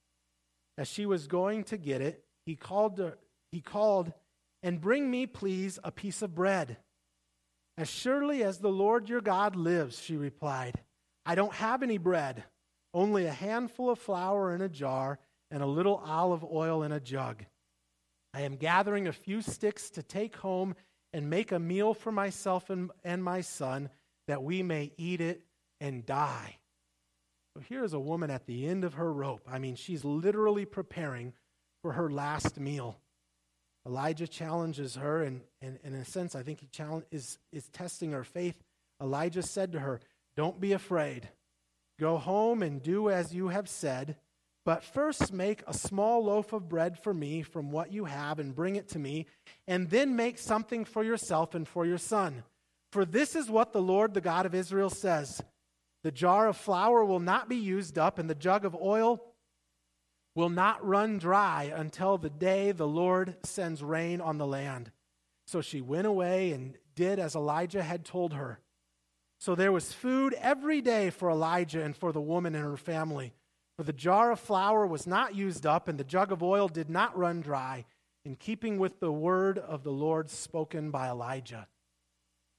As 0.76 0.88
she 0.88 1.06
was 1.06 1.26
going 1.26 1.64
to 1.64 1.76
get 1.76 2.00
it, 2.00 2.24
he 2.44 2.56
called, 2.56 2.96
to, 2.96 3.14
he 3.52 3.60
called 3.60 4.12
and 4.62 4.80
bring 4.80 5.10
me, 5.10 5.26
please, 5.26 5.78
a 5.84 5.92
piece 5.92 6.20
of 6.20 6.34
bread. 6.34 6.76
As 7.78 7.90
surely 7.90 8.42
as 8.42 8.58
the 8.58 8.70
Lord 8.70 9.08
your 9.08 9.20
God 9.20 9.56
lives, 9.56 10.00
she 10.00 10.16
replied, 10.16 10.80
I 11.26 11.34
don't 11.34 11.54
have 11.54 11.82
any 11.82 11.98
bread, 11.98 12.44
only 12.92 13.26
a 13.26 13.32
handful 13.32 13.90
of 13.90 13.98
flour 13.98 14.54
in 14.54 14.60
a 14.60 14.68
jar 14.68 15.18
and 15.50 15.62
a 15.62 15.66
little 15.66 16.02
olive 16.04 16.44
oil 16.44 16.82
in 16.82 16.92
a 16.92 17.00
jug. 17.00 17.44
I 18.34 18.40
am 18.40 18.56
gathering 18.56 19.06
a 19.06 19.12
few 19.12 19.40
sticks 19.40 19.90
to 19.90 20.02
take 20.02 20.34
home 20.36 20.74
and 21.12 21.30
make 21.30 21.52
a 21.52 21.58
meal 21.60 21.94
for 21.94 22.10
myself 22.10 22.68
and, 22.68 22.90
and 23.04 23.22
my 23.22 23.42
son, 23.42 23.88
that 24.26 24.42
we 24.42 24.62
may 24.64 24.92
eat 24.98 25.20
it 25.20 25.42
and 25.80 26.04
die. 26.04 26.56
So 27.54 27.62
here's 27.68 27.92
a 27.92 28.00
woman 28.00 28.32
at 28.32 28.46
the 28.46 28.66
end 28.66 28.82
of 28.82 28.94
her 28.94 29.12
rope. 29.12 29.42
I 29.48 29.60
mean, 29.60 29.76
she's 29.76 30.04
literally 30.04 30.64
preparing 30.64 31.32
for 31.80 31.92
her 31.92 32.10
last 32.10 32.58
meal. 32.58 32.98
Elijah 33.86 34.26
challenges 34.26 34.96
her, 34.96 35.22
and, 35.22 35.42
and, 35.62 35.78
and 35.84 35.94
in 35.94 36.00
a 36.00 36.04
sense, 36.04 36.34
I 36.34 36.42
think 36.42 36.58
he 36.58 36.66
challenge, 36.66 37.04
is, 37.12 37.38
is 37.52 37.68
testing 37.68 38.10
her 38.10 38.24
faith. 38.24 38.56
Elijah 39.00 39.42
said 39.42 39.70
to 39.72 39.80
her, 39.80 40.00
Don't 40.36 40.60
be 40.60 40.72
afraid. 40.72 41.28
Go 42.00 42.16
home 42.16 42.62
and 42.64 42.82
do 42.82 43.10
as 43.10 43.32
you 43.32 43.48
have 43.48 43.68
said, 43.68 44.16
but 44.64 44.82
first 44.82 45.32
make 45.32 45.62
a 45.66 45.74
small 45.74 46.24
loaf 46.24 46.52
of 46.52 46.68
bread 46.68 46.98
for 46.98 47.12
me 47.12 47.42
from 47.42 47.70
what 47.70 47.92
you 47.92 48.06
have 48.06 48.38
and 48.38 48.54
bring 48.54 48.76
it 48.76 48.88
to 48.88 48.98
me, 48.98 49.26
and 49.68 49.90
then 49.90 50.16
make 50.16 50.38
something 50.38 50.84
for 50.84 51.04
yourself 51.04 51.54
and 51.54 51.68
for 51.68 51.84
your 51.84 51.98
son. 51.98 52.44
For 52.90 53.04
this 53.04 53.36
is 53.36 53.50
what 53.50 53.72
the 53.72 53.82
Lord, 53.82 54.14
the 54.14 54.20
God 54.20 54.46
of 54.46 54.54
Israel, 54.54 54.90
says 54.90 55.42
The 56.02 56.12
jar 56.12 56.48
of 56.48 56.56
flour 56.56 57.04
will 57.04 57.20
not 57.20 57.48
be 57.48 57.56
used 57.56 57.98
up, 57.98 58.18
and 58.18 58.30
the 58.30 58.34
jug 58.34 58.64
of 58.64 58.74
oil 58.74 59.22
will 60.34 60.48
not 60.48 60.84
run 60.84 61.18
dry 61.18 61.72
until 61.74 62.18
the 62.18 62.30
day 62.30 62.72
the 62.72 62.88
Lord 62.88 63.36
sends 63.44 63.82
rain 63.82 64.20
on 64.20 64.38
the 64.38 64.46
land. 64.46 64.90
So 65.46 65.60
she 65.60 65.80
went 65.80 66.06
away 66.06 66.52
and 66.52 66.76
did 66.94 67.18
as 67.18 67.34
Elijah 67.34 67.82
had 67.82 68.04
told 68.04 68.32
her. 68.32 68.60
So 69.38 69.54
there 69.54 69.72
was 69.72 69.92
food 69.92 70.34
every 70.40 70.80
day 70.80 71.10
for 71.10 71.28
Elijah 71.28 71.82
and 71.82 71.94
for 71.94 72.12
the 72.12 72.20
woman 72.20 72.54
and 72.54 72.64
her 72.64 72.76
family. 72.76 73.34
For 73.76 73.82
the 73.82 73.92
jar 73.92 74.30
of 74.30 74.40
flour 74.40 74.86
was 74.86 75.06
not 75.06 75.34
used 75.34 75.66
up, 75.66 75.88
and 75.88 75.98
the 75.98 76.04
jug 76.04 76.30
of 76.30 76.42
oil 76.42 76.68
did 76.68 76.88
not 76.88 77.16
run 77.18 77.40
dry, 77.40 77.84
in 78.24 78.36
keeping 78.36 78.78
with 78.78 79.00
the 79.00 79.12
word 79.12 79.58
of 79.58 79.82
the 79.82 79.92
Lord 79.92 80.30
spoken 80.30 80.90
by 80.90 81.08
Elijah. 81.08 81.66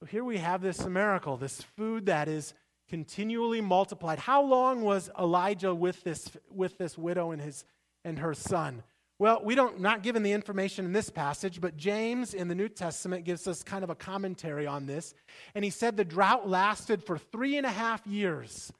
So 0.00 0.06
here 0.06 0.24
we 0.24 0.38
have 0.38 0.60
this 0.60 0.84
miracle, 0.86 1.36
this 1.36 1.62
food 1.62 2.06
that 2.06 2.28
is 2.28 2.52
continually 2.88 3.60
multiplied. 3.60 4.18
How 4.18 4.42
long 4.42 4.82
was 4.82 5.10
Elijah 5.18 5.74
with 5.74 6.04
this, 6.04 6.30
with 6.50 6.76
this 6.76 6.98
widow 6.98 7.30
and, 7.30 7.40
his, 7.40 7.64
and 8.04 8.18
her 8.18 8.34
son? 8.34 8.82
Well, 9.18 9.40
we 9.42 9.54
don't, 9.54 9.80
not 9.80 10.02
given 10.02 10.22
the 10.22 10.32
information 10.32 10.84
in 10.84 10.92
this 10.92 11.08
passage, 11.08 11.60
but 11.60 11.78
James 11.78 12.34
in 12.34 12.48
the 12.48 12.54
New 12.54 12.68
Testament 12.68 13.24
gives 13.24 13.48
us 13.48 13.62
kind 13.62 13.82
of 13.82 13.88
a 13.88 13.94
commentary 13.94 14.66
on 14.66 14.84
this. 14.86 15.14
And 15.54 15.64
he 15.64 15.70
said 15.70 15.96
the 15.96 16.04
drought 16.04 16.46
lasted 16.46 17.02
for 17.02 17.16
three 17.16 17.56
and 17.56 17.64
a 17.64 17.70
half 17.70 18.06
years. 18.06 18.70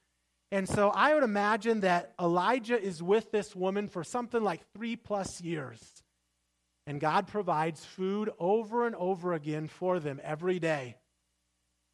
And 0.52 0.68
so 0.68 0.90
I 0.90 1.14
would 1.14 1.24
imagine 1.24 1.80
that 1.80 2.12
Elijah 2.20 2.80
is 2.80 3.02
with 3.02 3.32
this 3.32 3.56
woman 3.56 3.88
for 3.88 4.04
something 4.04 4.42
like 4.42 4.60
three 4.72 4.96
plus 4.96 5.40
years. 5.40 6.02
And 6.86 7.00
God 7.00 7.26
provides 7.26 7.84
food 7.84 8.30
over 8.38 8.86
and 8.86 8.94
over 8.94 9.32
again 9.32 9.66
for 9.66 9.98
them 9.98 10.20
every 10.22 10.60
day. 10.60 10.96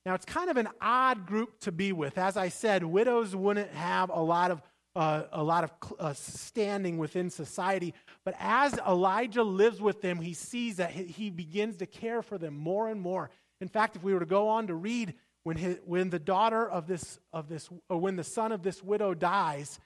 Now, 0.04 0.14
it's 0.14 0.26
kind 0.26 0.50
of 0.50 0.56
an 0.56 0.68
odd 0.80 1.26
group 1.26 1.60
to 1.60 1.72
be 1.72 1.92
with. 1.92 2.18
As 2.18 2.36
I 2.36 2.48
said, 2.48 2.84
widows 2.84 3.34
wouldn't 3.34 3.70
have 3.70 4.10
a 4.10 4.20
lot 4.20 4.50
of, 4.50 4.60
uh, 4.96 5.22
a 5.32 5.42
lot 5.42 5.64
of 5.64 5.70
uh, 5.98 6.12
standing 6.12 6.98
within 6.98 7.30
society. 7.30 7.94
But 8.24 8.34
as 8.38 8.78
Elijah 8.86 9.44
lives 9.44 9.80
with 9.80 10.02
them, 10.02 10.20
he 10.20 10.34
sees 10.34 10.76
that 10.76 10.90
he 10.90 11.30
begins 11.30 11.76
to 11.76 11.86
care 11.86 12.20
for 12.20 12.36
them 12.36 12.54
more 12.54 12.88
and 12.88 13.00
more. 13.00 13.30
In 13.60 13.68
fact, 13.68 13.96
if 13.96 14.02
we 14.02 14.12
were 14.12 14.20
to 14.20 14.26
go 14.26 14.48
on 14.48 14.66
to 14.66 14.74
read, 14.74 15.14
when, 15.44 15.56
his, 15.56 15.78
when 15.84 16.10
the 16.10 16.18
daughter 16.18 16.68
of 16.68 16.86
this, 16.86 17.18
of 17.32 17.48
this, 17.48 17.68
or 17.88 17.98
when 17.98 18.16
the 18.16 18.24
son 18.24 18.52
of 18.52 18.62
this 18.62 18.82
widow 18.82 19.14
dies, 19.14 19.80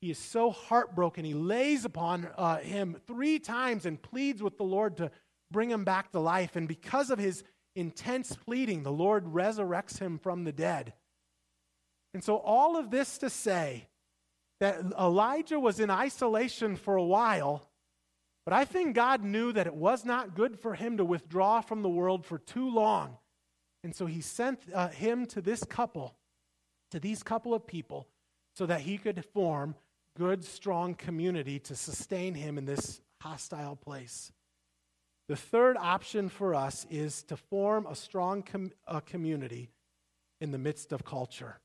he 0.00 0.10
is 0.10 0.18
so 0.18 0.50
heartbroken. 0.50 1.24
He 1.24 1.34
lays 1.34 1.84
upon 1.84 2.28
uh, 2.36 2.58
him 2.58 2.96
three 3.06 3.38
times 3.38 3.86
and 3.86 4.00
pleads 4.00 4.42
with 4.42 4.56
the 4.58 4.64
Lord 4.64 4.98
to 4.98 5.10
bring 5.50 5.70
him 5.70 5.84
back 5.84 6.12
to 6.12 6.20
life. 6.20 6.56
And 6.56 6.68
because 6.68 7.10
of 7.10 7.18
his 7.18 7.42
intense 7.74 8.36
pleading, 8.36 8.82
the 8.82 8.92
Lord 8.92 9.24
resurrects 9.24 9.98
him 9.98 10.18
from 10.18 10.44
the 10.44 10.52
dead. 10.52 10.92
And 12.14 12.22
so, 12.22 12.36
all 12.36 12.76
of 12.76 12.90
this 12.90 13.18
to 13.18 13.30
say 13.30 13.88
that 14.60 14.80
Elijah 14.98 15.60
was 15.60 15.78
in 15.78 15.90
isolation 15.90 16.76
for 16.76 16.96
a 16.96 17.04
while, 17.04 17.68
but 18.44 18.54
I 18.54 18.64
think 18.64 18.94
God 18.94 19.22
knew 19.22 19.52
that 19.52 19.66
it 19.66 19.74
was 19.74 20.04
not 20.04 20.34
good 20.34 20.58
for 20.58 20.74
him 20.74 20.96
to 20.96 21.04
withdraw 21.04 21.60
from 21.60 21.82
the 21.82 21.88
world 21.88 22.24
for 22.24 22.38
too 22.38 22.70
long. 22.70 23.18
And 23.88 23.96
so, 23.96 24.04
he 24.04 24.20
sent 24.20 24.60
uh, 24.74 24.88
him 24.88 25.24
to 25.28 25.40
this 25.40 25.64
couple, 25.64 26.14
to 26.90 27.00
these 27.00 27.22
couple 27.22 27.54
of 27.54 27.66
people, 27.66 28.06
so 28.54 28.66
that 28.66 28.82
he 28.82 28.98
could 28.98 29.24
form 29.32 29.76
good, 30.14 30.44
strong 30.44 30.94
community 30.94 31.58
to 31.60 31.74
sustain 31.74 32.34
him 32.34 32.58
in 32.58 32.66
this 32.66 33.00
hostile 33.22 33.76
place. 33.76 34.30
The 35.26 35.36
third 35.36 35.78
option 35.78 36.28
for 36.28 36.54
us 36.54 36.86
is 36.90 37.22
to 37.22 37.38
form 37.38 37.86
a 37.86 37.96
strong 37.96 38.42
com- 38.42 38.72
a 38.86 39.00
community 39.00 39.70
in 40.38 40.50
the 40.50 40.58
midst 40.58 40.92
of 40.92 41.02
culture. 41.02 41.58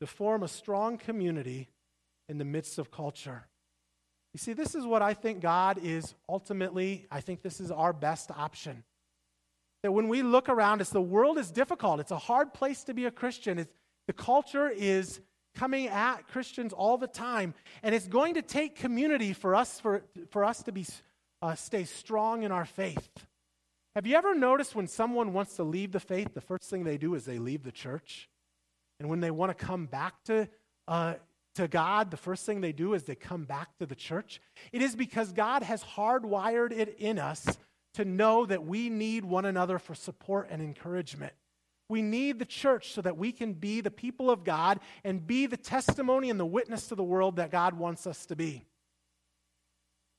To 0.00 0.08
form 0.08 0.42
a 0.42 0.48
strong 0.48 0.98
community 0.98 1.68
in 2.28 2.38
the 2.38 2.44
midst 2.44 2.80
of 2.80 2.90
culture. 2.90 3.46
You 4.34 4.38
see, 4.38 4.52
this 4.52 4.74
is 4.74 4.84
what 4.84 5.00
I 5.00 5.14
think 5.14 5.42
God 5.42 5.78
is 5.80 6.12
ultimately, 6.28 7.06
I 7.08 7.20
think 7.20 7.40
this 7.40 7.60
is 7.60 7.70
our 7.70 7.92
best 7.92 8.32
option. 8.32 8.82
That 9.82 9.92
when 9.92 10.08
we 10.08 10.22
look 10.22 10.48
around 10.48 10.80
us, 10.80 10.90
the 10.90 11.00
world 11.00 11.38
is 11.38 11.50
difficult. 11.50 12.00
It's 12.00 12.12
a 12.12 12.18
hard 12.18 12.54
place 12.54 12.84
to 12.84 12.94
be 12.94 13.06
a 13.06 13.10
Christian. 13.10 13.58
It's, 13.58 13.72
the 14.06 14.12
culture 14.12 14.68
is 14.68 15.20
coming 15.54 15.88
at 15.88 16.28
Christians 16.28 16.72
all 16.72 16.96
the 16.96 17.06
time. 17.06 17.54
And 17.82 17.94
it's 17.94 18.06
going 18.06 18.34
to 18.34 18.42
take 18.42 18.76
community 18.76 19.32
for 19.32 19.54
us, 19.54 19.80
for, 19.80 20.02
for 20.30 20.44
us 20.44 20.62
to 20.64 20.72
be 20.72 20.86
uh, 21.42 21.54
stay 21.56 21.84
strong 21.84 22.44
in 22.44 22.52
our 22.52 22.64
faith. 22.64 23.08
Have 23.94 24.06
you 24.06 24.16
ever 24.16 24.34
noticed 24.34 24.74
when 24.74 24.86
someone 24.86 25.32
wants 25.32 25.56
to 25.56 25.64
leave 25.64 25.92
the 25.92 26.00
faith, 26.00 26.32
the 26.32 26.40
first 26.40 26.70
thing 26.70 26.84
they 26.84 26.96
do 26.96 27.14
is 27.14 27.24
they 27.24 27.38
leave 27.38 27.62
the 27.62 27.72
church? 27.72 28.30
And 29.00 29.08
when 29.08 29.20
they 29.20 29.30
want 29.30 29.56
to 29.56 29.64
come 29.64 29.86
back 29.86 30.14
to, 30.24 30.48
uh, 30.88 31.14
to 31.56 31.68
God, 31.68 32.10
the 32.10 32.16
first 32.16 32.46
thing 32.46 32.60
they 32.60 32.72
do 32.72 32.94
is 32.94 33.02
they 33.02 33.16
come 33.16 33.44
back 33.44 33.76
to 33.78 33.86
the 33.86 33.94
church? 33.94 34.40
It 34.70 34.80
is 34.80 34.96
because 34.96 35.32
God 35.32 35.62
has 35.62 35.82
hardwired 35.82 36.72
it 36.72 36.96
in 36.98 37.18
us 37.18 37.44
to 37.94 38.04
know 38.04 38.46
that 38.46 38.64
we 38.64 38.88
need 38.88 39.24
one 39.24 39.44
another 39.44 39.78
for 39.78 39.94
support 39.94 40.48
and 40.50 40.62
encouragement. 40.62 41.32
We 41.88 42.00
need 42.00 42.38
the 42.38 42.46
church 42.46 42.92
so 42.92 43.02
that 43.02 43.18
we 43.18 43.32
can 43.32 43.52
be 43.52 43.80
the 43.80 43.90
people 43.90 44.30
of 44.30 44.44
God 44.44 44.80
and 45.04 45.26
be 45.26 45.46
the 45.46 45.56
testimony 45.56 46.30
and 46.30 46.40
the 46.40 46.46
witness 46.46 46.86
to 46.88 46.94
the 46.94 47.04
world 47.04 47.36
that 47.36 47.50
God 47.50 47.74
wants 47.74 48.06
us 48.06 48.24
to 48.26 48.36
be. 48.36 48.64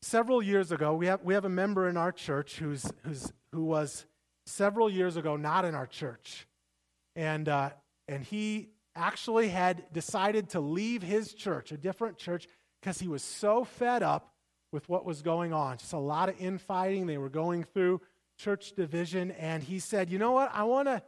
Several 0.01 0.43
years 0.43 0.71
ago, 0.71 0.93
we 0.93 1.07
have, 1.07 1.23
we 1.23 1.33
have 1.33 1.45
a 1.45 1.49
member 1.49 1.87
in 1.87 1.97
our 1.97 2.11
church 2.11 2.57
who's, 2.57 2.91
who's, 3.03 3.31
who 3.53 3.63
was 3.63 4.05
several 4.45 4.89
years 4.89 5.15
ago 5.15 5.35
not 5.35 5.65
in 5.65 5.75
our 5.75 5.87
church. 5.87 6.45
And, 7.15 7.47
uh, 7.47 7.71
and 8.07 8.23
he 8.23 8.69
actually 8.95 9.49
had 9.49 9.91
decided 9.91 10.49
to 10.49 10.59
leave 10.59 11.01
his 11.01 11.33
church, 11.33 11.71
a 11.71 11.77
different 11.77 12.17
church, 12.17 12.47
because 12.81 12.99
he 12.99 13.07
was 13.07 13.23
so 13.23 13.63
fed 13.63 14.03
up 14.03 14.32
with 14.73 14.89
what 14.89 15.05
was 15.05 15.21
going 15.21 15.53
on. 15.53 15.77
Just 15.77 15.93
a 15.93 15.97
lot 15.97 16.27
of 16.27 16.39
infighting. 16.39 17.05
They 17.05 17.17
were 17.17 17.29
going 17.29 17.63
through 17.63 18.01
church 18.37 18.73
division. 18.73 19.31
And 19.31 19.63
he 19.63 19.79
said, 19.79 20.09
You 20.09 20.17
know 20.17 20.31
what? 20.31 20.51
I 20.53 20.63
want 20.63 20.87
to 20.87 21.03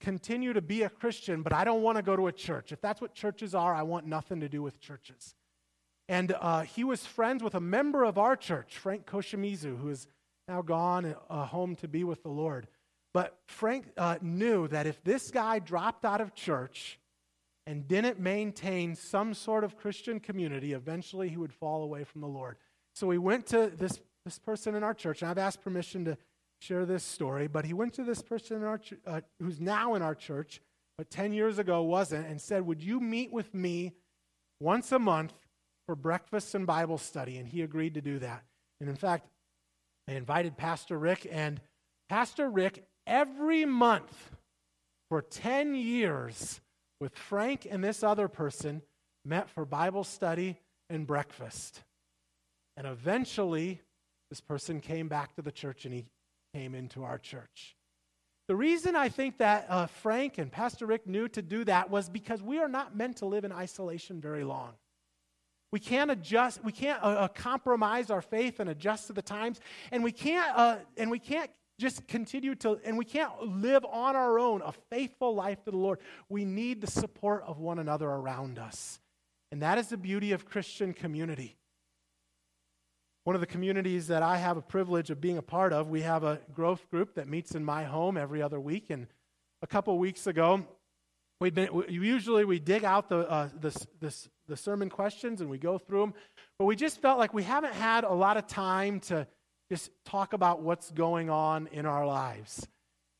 continue 0.00 0.52
to 0.52 0.62
be 0.62 0.82
a 0.82 0.88
Christian, 0.88 1.42
but 1.42 1.52
I 1.52 1.64
don't 1.64 1.82
want 1.82 1.96
to 1.96 2.02
go 2.02 2.14
to 2.16 2.28
a 2.28 2.32
church. 2.32 2.72
If 2.72 2.80
that's 2.80 3.00
what 3.00 3.14
churches 3.14 3.54
are, 3.54 3.74
I 3.74 3.82
want 3.82 4.06
nothing 4.06 4.40
to 4.40 4.48
do 4.48 4.62
with 4.62 4.80
churches. 4.80 5.34
And 6.08 6.34
uh, 6.38 6.62
he 6.62 6.84
was 6.84 7.04
friends 7.04 7.42
with 7.42 7.54
a 7.54 7.60
member 7.60 8.04
of 8.04 8.18
our 8.18 8.36
church, 8.36 8.76
Frank 8.76 9.06
Koshimizu, 9.06 9.78
who 9.78 9.88
is 9.88 10.06
now 10.46 10.60
gone 10.60 11.14
uh, 11.30 11.46
home 11.46 11.74
to 11.76 11.88
be 11.88 12.04
with 12.04 12.22
the 12.22 12.28
Lord. 12.28 12.68
But 13.14 13.38
Frank 13.46 13.86
uh, 13.96 14.18
knew 14.20 14.68
that 14.68 14.86
if 14.86 15.02
this 15.02 15.30
guy 15.30 15.58
dropped 15.58 16.04
out 16.04 16.20
of 16.20 16.34
church 16.34 16.98
and 17.66 17.88
didn't 17.88 18.18
maintain 18.20 18.94
some 18.94 19.34
sort 19.34 19.64
of 19.64 19.76
Christian 19.76 20.20
community, 20.20 20.72
eventually 20.72 21.28
he 21.28 21.36
would 21.36 21.52
fall 21.52 21.82
away 21.82 22.04
from 22.04 22.20
the 22.20 22.28
Lord. 22.28 22.56
So 22.94 23.10
he 23.10 23.18
went 23.18 23.46
to 23.48 23.72
this, 23.74 24.00
this 24.24 24.38
person 24.38 24.74
in 24.74 24.82
our 24.82 24.94
church, 24.94 25.22
and 25.22 25.30
I've 25.30 25.38
asked 25.38 25.62
permission 25.62 26.04
to 26.04 26.18
share 26.60 26.86
this 26.86 27.02
story, 27.02 27.46
but 27.46 27.64
he 27.64 27.72
went 27.72 27.94
to 27.94 28.04
this 28.04 28.22
person 28.22 28.58
in 28.58 28.64
our 28.64 28.78
ch- 28.78 28.94
uh, 29.06 29.20
who's 29.40 29.60
now 29.60 29.94
in 29.94 30.02
our 30.02 30.14
church, 30.14 30.60
but 30.96 31.10
10 31.10 31.32
years 31.32 31.58
ago 31.58 31.82
wasn't, 31.82 32.26
and 32.26 32.40
said, 32.40 32.66
Would 32.66 32.82
you 32.82 33.00
meet 33.00 33.32
with 33.32 33.52
me 33.54 33.92
once 34.60 34.92
a 34.92 34.98
month 34.98 35.32
for 35.86 35.94
breakfast 35.94 36.54
and 36.54 36.66
Bible 36.66 36.98
study, 36.98 37.36
and 37.36 37.48
he 37.48 37.62
agreed 37.62 37.94
to 37.94 38.00
do 38.00 38.18
that. 38.20 38.44
And 38.80 38.88
in 38.88 38.96
fact, 38.96 39.28
they 40.06 40.16
invited 40.16 40.56
Pastor 40.56 40.98
Rick, 40.98 41.26
and 41.30 41.60
Pastor 42.08 42.48
Rick, 42.48 42.86
every 43.06 43.64
month 43.64 44.30
for 45.08 45.22
10 45.22 45.74
years, 45.74 46.60
with 47.00 47.16
Frank 47.16 47.66
and 47.70 47.82
this 47.82 48.02
other 48.02 48.28
person, 48.28 48.82
met 49.24 49.50
for 49.50 49.64
Bible 49.64 50.04
study 50.04 50.58
and 50.90 51.06
breakfast. 51.06 51.82
And 52.76 52.86
eventually, 52.86 53.80
this 54.30 54.40
person 54.40 54.80
came 54.80 55.08
back 55.08 55.34
to 55.36 55.42
the 55.42 55.52
church 55.52 55.84
and 55.84 55.94
he 55.94 56.06
came 56.54 56.74
into 56.74 57.04
our 57.04 57.18
church. 57.18 57.76
The 58.46 58.56
reason 58.56 58.94
I 58.94 59.08
think 59.08 59.38
that 59.38 59.66
uh, 59.68 59.86
Frank 59.86 60.36
and 60.38 60.52
Pastor 60.52 60.86
Rick 60.86 61.06
knew 61.06 61.28
to 61.28 61.40
do 61.40 61.64
that 61.64 61.90
was 61.90 62.10
because 62.10 62.42
we 62.42 62.58
are 62.58 62.68
not 62.68 62.94
meant 62.94 63.18
to 63.18 63.26
live 63.26 63.44
in 63.44 63.52
isolation 63.52 64.20
very 64.20 64.44
long. 64.44 64.72
We 65.72 65.80
can't 65.80 66.10
adjust, 66.10 66.62
we 66.62 66.70
can't 66.70 67.02
uh, 67.02 67.06
uh, 67.06 67.28
compromise 67.28 68.10
our 68.10 68.22
faith 68.22 68.60
and 68.60 68.68
adjust 68.70 69.08
to 69.08 69.12
the 69.12 69.22
times, 69.22 69.60
and 69.90 70.04
we 70.04 70.12
can't, 70.12 70.56
uh, 70.56 70.76
and 70.96 71.10
we 71.10 71.18
can't 71.18 71.50
just 71.78 72.06
continue 72.06 72.54
to, 72.56 72.78
and 72.84 72.96
we 72.96 73.04
can't 73.04 73.32
live 73.42 73.84
on 73.84 74.14
our 74.16 74.38
own 74.38 74.62
a 74.62 74.72
faithful 74.90 75.34
life 75.34 75.62
to 75.64 75.70
the 75.70 75.76
Lord. 75.76 75.98
We 76.28 76.44
need 76.44 76.80
the 76.80 76.86
support 76.86 77.42
of 77.46 77.58
one 77.58 77.78
another 77.78 78.08
around 78.08 78.58
us. 78.58 79.00
And 79.50 79.62
that 79.62 79.78
is 79.78 79.88
the 79.88 79.96
beauty 79.96 80.32
of 80.32 80.46
Christian 80.46 80.92
community. 80.92 81.56
one 83.24 83.34
of 83.34 83.40
the 83.40 83.46
communities 83.46 84.06
that 84.08 84.22
I 84.22 84.36
have 84.36 84.58
a 84.58 84.62
privilege 84.62 85.10
of 85.10 85.20
being 85.20 85.38
a 85.38 85.42
part 85.42 85.72
of, 85.72 85.88
we 85.88 86.02
have 86.02 86.24
a 86.24 86.40
growth 86.54 86.88
group 86.90 87.14
that 87.14 87.26
meets 87.26 87.54
in 87.54 87.64
my 87.64 87.84
home 87.84 88.18
every 88.18 88.42
other 88.42 88.60
week. 88.60 88.90
And 88.90 89.06
a 89.62 89.66
couple 89.66 89.98
weeks 89.98 90.26
ago, 90.26 90.66
we've 91.40 91.54
been 91.54 91.72
we, 91.72 91.88
usually 91.88 92.44
we 92.44 92.58
dig 92.58 92.84
out 92.84 93.08
the, 93.08 93.28
uh, 93.30 93.48
the, 93.58 93.70
the, 94.00 94.14
the 94.46 94.56
sermon 94.56 94.90
questions 94.90 95.40
and 95.40 95.48
we 95.48 95.56
go 95.56 95.78
through 95.78 96.00
them, 96.00 96.14
but 96.58 96.66
we 96.66 96.76
just 96.76 97.00
felt 97.00 97.18
like 97.18 97.32
we 97.32 97.42
haven't 97.42 97.72
had 97.72 98.04
a 98.04 98.12
lot 98.12 98.36
of 98.36 98.46
time 98.46 99.00
to 99.00 99.26
just 99.74 99.90
talk 100.04 100.34
about 100.34 100.62
what's 100.62 100.92
going 100.92 101.28
on 101.30 101.66
in 101.72 101.84
our 101.84 102.06
lives. 102.06 102.64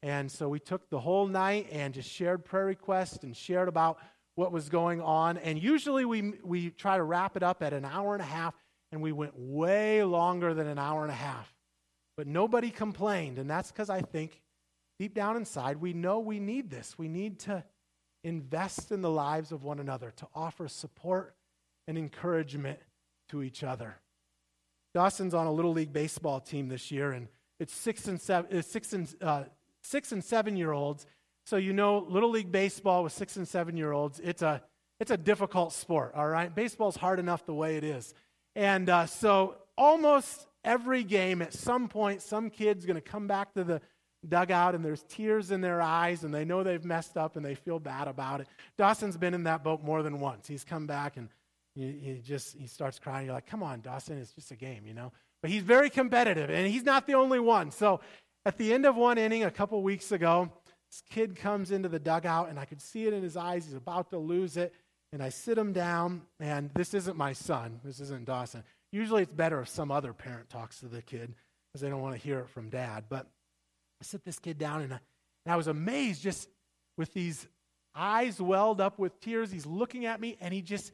And 0.05 0.31
so 0.31 0.49
we 0.49 0.61
took 0.61 0.89
the 0.89 1.01
whole 1.01 1.27
night 1.27 1.67
and 1.73 1.93
just 1.93 2.09
shared 2.09 2.45
prayer 2.45 2.67
requests 2.67 3.25
and 3.25 3.37
shared 3.37 3.67
about 3.67 3.99
what 4.37 4.53
was 4.53 4.69
going 4.69 5.01
on. 5.01 5.37
And 5.39 5.61
usually 5.61 6.05
we, 6.05 6.35
we 6.45 6.71
try 6.71 6.97
to 6.97 7.03
wrap 7.03 7.37
it 7.37 7.43
up 7.43 7.61
at 7.61 7.73
an 7.73 7.85
hour 7.85 8.13
and 8.15 8.23
a 8.23 8.27
half 8.27 8.55
and 8.93 9.03
we 9.03 9.11
went 9.11 9.33
way 9.37 10.05
longer 10.05 10.55
than 10.55 10.69
an 10.69 10.79
hour 10.79 11.03
and 11.03 11.11
a 11.11 11.17
half. 11.17 11.53
But 12.17 12.29
nobody 12.29 12.71
complained, 12.71 13.41
and 13.41 13.51
that's 13.51 13.73
because 13.73 13.91
I 13.91 14.03
think 14.03 14.41
deep 15.01 15.13
down 15.13 15.37
inside 15.37 15.79
we 15.79 15.93
know 15.93 16.21
we 16.21 16.39
need 16.39 16.71
this. 16.71 16.97
We 16.97 17.09
need 17.09 17.41
to 17.41 17.65
invest 18.23 18.93
in 18.93 19.03
the 19.03 19.11
lives 19.11 19.51
of 19.51 19.65
one 19.65 19.81
another, 19.81 20.13
to 20.19 20.29
offer 20.37 20.69
support 20.69 21.35
and 21.89 21.99
encouragement 21.99 22.79
to 23.31 23.43
each 23.43 23.65
other. 23.65 23.97
Dawson's 24.95 25.35
on 25.35 25.47
a 25.47 25.53
little 25.53 25.73
league 25.73 25.93
baseball 25.93 26.41
team 26.41 26.69
this 26.69 26.91
year, 26.91 27.11
and 27.11 27.29
it's 27.59 27.75
six 27.75 28.07
and 28.07 28.21
seven, 28.21 28.63
six 28.63 28.93
and 28.93 29.13
uh, 29.21 29.45
six 29.83 30.13
and 30.13 30.23
seven 30.25 30.57
year 30.57 30.73
olds. 30.73 31.07
So 31.45 31.57
you 31.57 31.73
know, 31.73 32.07
little 32.09 32.31
league 32.31 32.53
baseball 32.53 33.03
with 33.03 33.13
six 33.13 33.37
and 33.37 33.47
seven 33.47 33.77
year 33.77 33.93
olds, 33.93 34.21
it's 34.21 34.43
a 34.43 34.63
it's 35.01 35.11
a 35.11 35.17
difficult 35.17 35.73
sport. 35.73 36.13
All 36.15 36.29
right, 36.29 36.55
baseball's 36.55 36.97
hard 36.97 37.19
enough 37.19 37.45
the 37.45 37.55
way 37.55 37.77
it 37.77 37.85
is. 37.85 38.15
And 38.55 38.89
uh, 38.89 39.07
so 39.07 39.57
almost 39.77 40.47
every 40.65 41.03
game, 41.03 41.43
at 41.43 41.53
some 41.53 41.89
point, 41.89 42.23
some 42.23 42.49
kid's 42.49 42.87
going 42.87 42.97
to 42.97 43.03
come 43.03 43.27
back 43.27 43.53
to 43.55 43.65
the 43.65 43.81
dugout 44.29 44.75
and 44.75 44.85
there's 44.85 45.03
tears 45.09 45.51
in 45.51 45.61
their 45.61 45.83
eyes 45.83 46.25
and 46.25 46.33
they 46.33 46.45
know 46.45 46.63
they've 46.63 46.85
messed 46.85 47.17
up 47.17 47.37
and 47.37 47.45
they 47.45 47.55
feel 47.55 47.79
bad 47.79 48.09
about 48.09 48.41
it. 48.41 48.49
Dawson's 48.79 49.17
been 49.17 49.35
in 49.35 49.45
that 49.45 49.63
boat 49.63 49.83
more 49.83 50.03
than 50.03 50.21
once. 50.21 50.47
He's 50.47 50.65
come 50.65 50.87
back 50.87 51.17
and 51.17 51.29
he, 51.75 51.93
he 51.93 52.21
just 52.25 52.57
he 52.57 52.67
starts 52.67 52.99
crying. 52.99 53.27
You're 53.27 53.35
like, 53.35 53.47
come 53.47 53.63
on, 53.63 53.81
Dawson, 53.81 54.19
it's 54.19 54.33
just 54.33 54.51
a 54.51 54.57
game, 54.57 54.87
you 54.87 54.95
know. 54.95 55.13
But 55.43 55.51
he's 55.51 55.63
very 55.63 55.91
competitive 55.91 56.51
and 56.51 56.67
he's 56.67 56.85
not 56.85 57.07
the 57.07 57.15
only 57.15 57.41
one. 57.41 57.71
So 57.71 58.01
at 58.47 58.57
the 58.59 58.73
end 58.73 58.87
of 58.87 58.97
one 58.97 59.19
inning 59.19 59.45
a 59.45 59.51
couple 59.51 59.83
weeks 59.83 60.13
ago, 60.13 60.51
this 60.91 61.03
kid 61.11 61.37
comes 61.37 61.71
into 61.71 61.89
the 61.89 61.99
dugout 61.99 62.49
and 62.49 62.59
I 62.59 62.65
could 62.65 62.81
see 62.81 63.07
it 63.07 63.13
in 63.13 63.23
his 63.23 63.37
eyes. 63.37 63.67
He's 63.67 63.75
about 63.75 64.11
to 64.11 64.19
lose 64.19 64.57
it 64.57 64.73
and 65.15 65.23
I 65.23 65.29
sit 65.29 65.57
him 65.57 65.73
down, 65.73 66.23
and 66.41 66.71
this 66.75 66.93
isn't 66.93 67.17
my 67.17 67.35
son. 67.35 67.79
This 67.85 68.01
isn't 68.01 68.25
Dawson. 68.25 68.65
Usually 68.91 69.23
it's 69.23 69.33
better 69.33 69.61
if 69.61 69.69
some 69.69 69.93
other 69.93 70.13
parent 70.13 70.51
talks 70.51 70.81
to 70.81 70.87
the 70.87 71.03
kid 71.03 71.33
because 71.73 71.83
they 71.83 71.89
don't 71.89 72.03
want 72.03 72.17
to 72.17 72.21
hear 72.21 72.41
it 72.41 72.49
from 72.49 72.69
dad. 72.69 73.05
But 73.09 73.29
I 74.01 74.05
sit 74.05 74.25
this 74.25 74.41
kid 74.41 74.59
down, 74.59 74.83
and 74.83 74.93
I, 74.93 74.99
and 75.47 75.53
I 75.53 75.57
was 75.57 75.69
amazed 75.69 76.21
just 76.21 76.49
with 76.99 77.15
these 77.15 77.47
eyes 77.95 78.41
welled 78.41 78.81
up 78.81 78.99
with 78.99 79.21
tears. 79.21 79.53
He's 79.53 79.67
looking 79.67 80.05
at 80.05 80.21
me, 80.21 80.37
and 80.41 80.53
he 80.53 80.63
just, 80.63 80.91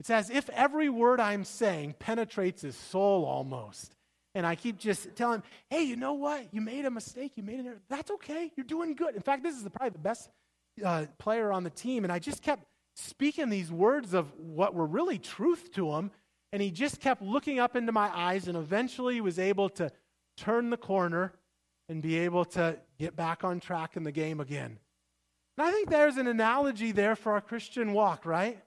it's 0.00 0.10
as 0.10 0.30
if 0.30 0.48
every 0.50 0.88
word 0.88 1.20
I'm 1.20 1.44
saying 1.44 1.96
penetrates 1.98 2.62
his 2.62 2.76
soul 2.76 3.24
almost. 3.24 3.94
And 4.34 4.46
I 4.46 4.54
keep 4.54 4.76
just 4.76 5.16
telling 5.16 5.36
him, 5.36 5.42
hey, 5.70 5.82
you 5.84 5.96
know 5.96 6.12
what? 6.12 6.52
You 6.52 6.60
made 6.60 6.84
a 6.84 6.90
mistake. 6.90 7.32
You 7.36 7.42
made 7.42 7.58
an 7.58 7.66
error. 7.66 7.80
That's 7.88 8.10
okay. 8.10 8.52
You're 8.54 8.66
doing 8.66 8.94
good. 8.94 9.14
In 9.14 9.22
fact, 9.22 9.42
this 9.42 9.56
is 9.56 9.62
probably 9.62 9.90
the 9.90 9.98
best 9.98 10.28
uh, 10.84 11.06
player 11.18 11.50
on 11.50 11.64
the 11.64 11.70
team. 11.70 12.04
And 12.04 12.12
I 12.12 12.18
just 12.18 12.42
kept 12.42 12.64
speaking 12.96 13.48
these 13.48 13.72
words 13.72 14.12
of 14.12 14.30
what 14.38 14.74
were 14.74 14.84
really 14.84 15.18
truth 15.18 15.72
to 15.74 15.92
him. 15.92 16.10
And 16.52 16.60
he 16.60 16.70
just 16.70 17.00
kept 17.00 17.22
looking 17.22 17.58
up 17.58 17.76
into 17.76 17.92
my 17.92 18.14
eyes 18.14 18.46
and 18.46 18.58
eventually 18.58 19.22
was 19.22 19.38
able 19.38 19.70
to 19.70 19.90
turn 20.36 20.68
the 20.68 20.76
corner 20.76 21.32
and 21.88 22.02
be 22.02 22.18
able 22.18 22.44
to 22.44 22.76
get 22.98 23.16
back 23.16 23.42
on 23.42 23.58
track 23.58 23.96
in 23.96 24.04
the 24.04 24.12
game 24.12 24.40
again. 24.40 24.78
And 25.56 25.66
I 25.66 25.70
think 25.70 25.88
there's 25.88 26.18
an 26.18 26.26
analogy 26.26 26.92
there 26.92 27.16
for 27.16 27.32
our 27.32 27.40
Christian 27.40 27.94
walk, 27.94 28.26
right? 28.26 28.62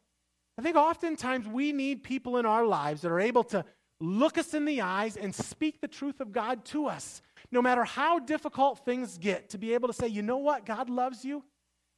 I 0.60 0.62
think 0.62 0.76
oftentimes 0.76 1.48
we 1.48 1.72
need 1.72 2.04
people 2.04 2.36
in 2.36 2.45
our 2.45 2.65
lives 2.65 3.04
that 3.04 3.12
are 3.13 3.19
able 3.22 3.45
to 3.45 3.63
look 4.02 4.38
us 4.38 4.54
in 4.54 4.65
the 4.65 4.82
eyes 4.82 5.15
and 5.15 5.34
speak 5.34 5.80
the 5.80 5.88
truth 5.88 6.19
of 6.19 6.34
God 6.34 6.65
to 6.65 6.88
us. 6.88 7.22
No 7.50 7.62
matter 7.62 7.86
how 7.86 8.19
difficult 8.19 8.84
things 8.84 9.17
get, 9.17 9.52
to 9.52 9.58
be 9.58 9.74
able 9.74 9.88
to 9.88 9.93
say, 9.93 10.08
you 10.08 10.22
know 10.22 10.36
what? 10.36 10.65
God 10.65 10.89
loves 10.89 11.24
you. 11.24 11.45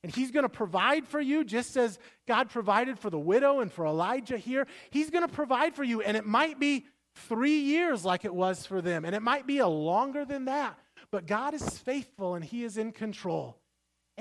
And 0.04 0.14
he's 0.14 0.30
going 0.30 0.44
to 0.44 0.50
provide 0.50 1.08
for 1.08 1.20
you, 1.20 1.44
just 1.44 1.76
as 1.76 1.98
God 2.28 2.52
provided 2.52 3.00
for 3.00 3.10
the 3.10 3.18
widow 3.18 3.62
and 3.62 3.74
for 3.74 3.88
Elijah 3.88 4.38
here. 4.38 4.68
He's 4.92 5.10
going 5.10 5.28
to 5.28 5.34
provide 5.34 5.74
for 5.74 5.84
you. 5.84 6.04
And 6.04 6.16
it 6.16 6.28
might 6.28 6.60
be 6.60 6.86
three 7.16 7.62
years 7.62 8.06
like 8.06 8.26
it 8.26 8.36
was 8.36 8.68
for 8.68 8.80
them, 8.80 9.06
and 9.06 9.16
it 9.16 9.24
might 9.24 9.48
be 9.48 9.58
a 9.58 9.68
longer 9.68 10.24
than 10.24 10.46
that. 10.46 10.78
But 11.10 11.26
God 11.26 11.56
is 11.56 11.80
faithful 11.80 12.36
and 12.36 12.46
he 12.46 12.64
is 12.64 12.78
in 12.78 12.92
control. 12.92 13.58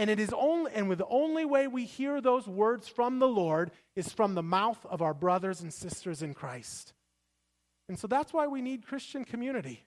And 0.00 0.08
it 0.08 0.18
is 0.18 0.32
only 0.34 0.72
and 0.74 0.88
with 0.88 0.96
the 0.96 1.06
only 1.08 1.44
way 1.44 1.66
we 1.68 1.84
hear 1.84 2.22
those 2.22 2.46
words 2.48 2.88
from 2.88 3.18
the 3.18 3.28
Lord 3.28 3.70
is 3.94 4.10
from 4.10 4.34
the 4.34 4.42
mouth 4.42 4.78
of 4.86 5.02
our 5.02 5.12
brothers 5.12 5.60
and 5.60 5.70
sisters 5.74 6.22
in 6.22 6.32
Christ. 6.32 6.94
And 7.86 7.98
so 7.98 8.06
that's 8.06 8.32
why 8.32 8.46
we 8.46 8.62
need 8.62 8.86
Christian 8.86 9.26
community. 9.26 9.84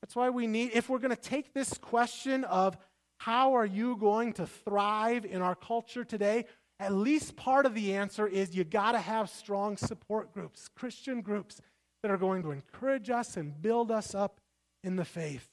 That's 0.00 0.14
why 0.14 0.30
we 0.30 0.46
need, 0.46 0.70
if 0.74 0.88
we're 0.88 1.00
going 1.00 1.10
to 1.10 1.20
take 1.20 1.52
this 1.52 1.74
question 1.74 2.44
of 2.44 2.76
how 3.18 3.54
are 3.54 3.66
you 3.66 3.96
going 3.96 4.32
to 4.34 4.46
thrive 4.46 5.24
in 5.24 5.42
our 5.42 5.56
culture 5.56 6.04
today? 6.04 6.44
At 6.78 6.92
least 6.92 7.34
part 7.34 7.66
of 7.66 7.74
the 7.74 7.94
answer 7.96 8.28
is 8.28 8.54
you 8.54 8.62
got 8.62 8.92
to 8.92 9.00
have 9.00 9.28
strong 9.28 9.76
support 9.76 10.32
groups, 10.32 10.68
Christian 10.68 11.20
groups 11.20 11.60
that 12.04 12.12
are 12.12 12.16
going 12.16 12.44
to 12.44 12.52
encourage 12.52 13.10
us 13.10 13.36
and 13.36 13.60
build 13.60 13.90
us 13.90 14.14
up 14.14 14.40
in 14.84 14.94
the 14.94 15.04
faith. 15.04 15.48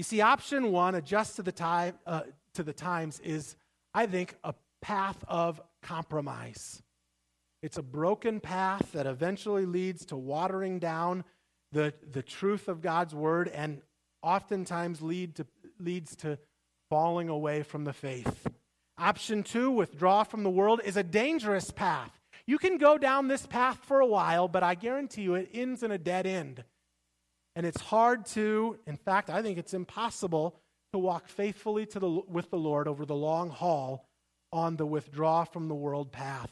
You 0.00 0.04
see, 0.04 0.22
option 0.22 0.72
one, 0.72 0.94
adjust 0.94 1.36
to 1.36 1.42
the, 1.42 1.52
time, 1.52 1.92
uh, 2.06 2.22
to 2.54 2.62
the 2.62 2.72
times, 2.72 3.20
is, 3.20 3.54
I 3.92 4.06
think, 4.06 4.34
a 4.42 4.54
path 4.80 5.22
of 5.28 5.60
compromise. 5.82 6.82
It's 7.62 7.76
a 7.76 7.82
broken 7.82 8.40
path 8.40 8.92
that 8.92 9.04
eventually 9.06 9.66
leads 9.66 10.06
to 10.06 10.16
watering 10.16 10.78
down 10.78 11.22
the, 11.72 11.92
the 12.12 12.22
truth 12.22 12.66
of 12.66 12.80
God's 12.80 13.14
word 13.14 13.48
and 13.48 13.82
oftentimes 14.22 15.02
lead 15.02 15.34
to 15.34 15.46
leads 15.78 16.16
to 16.16 16.38
falling 16.88 17.28
away 17.28 17.62
from 17.62 17.84
the 17.84 17.92
faith. 17.92 18.46
Option 18.96 19.42
two, 19.42 19.70
withdraw 19.70 20.24
from 20.24 20.44
the 20.44 20.48
world, 20.48 20.80
is 20.82 20.96
a 20.96 21.02
dangerous 21.02 21.70
path. 21.70 22.18
You 22.46 22.56
can 22.56 22.78
go 22.78 22.96
down 22.96 23.28
this 23.28 23.44
path 23.44 23.80
for 23.82 24.00
a 24.00 24.06
while, 24.06 24.48
but 24.48 24.62
I 24.62 24.76
guarantee 24.76 25.20
you 25.20 25.34
it 25.34 25.50
ends 25.52 25.82
in 25.82 25.90
a 25.90 25.98
dead 25.98 26.26
end. 26.26 26.64
And 27.60 27.66
it's 27.66 27.82
hard 27.82 28.24
to, 28.28 28.78
in 28.86 28.96
fact, 28.96 29.28
I 29.28 29.42
think 29.42 29.58
it's 29.58 29.74
impossible 29.74 30.56
to 30.94 30.98
walk 30.98 31.28
faithfully 31.28 31.84
to 31.84 32.00
the, 32.00 32.08
with 32.08 32.48
the 32.48 32.56
Lord 32.56 32.88
over 32.88 33.04
the 33.04 33.14
long 33.14 33.50
haul 33.50 34.08
on 34.50 34.76
the 34.76 34.86
withdraw 34.86 35.44
from 35.44 35.68
the 35.68 35.74
world 35.74 36.10
path. 36.10 36.50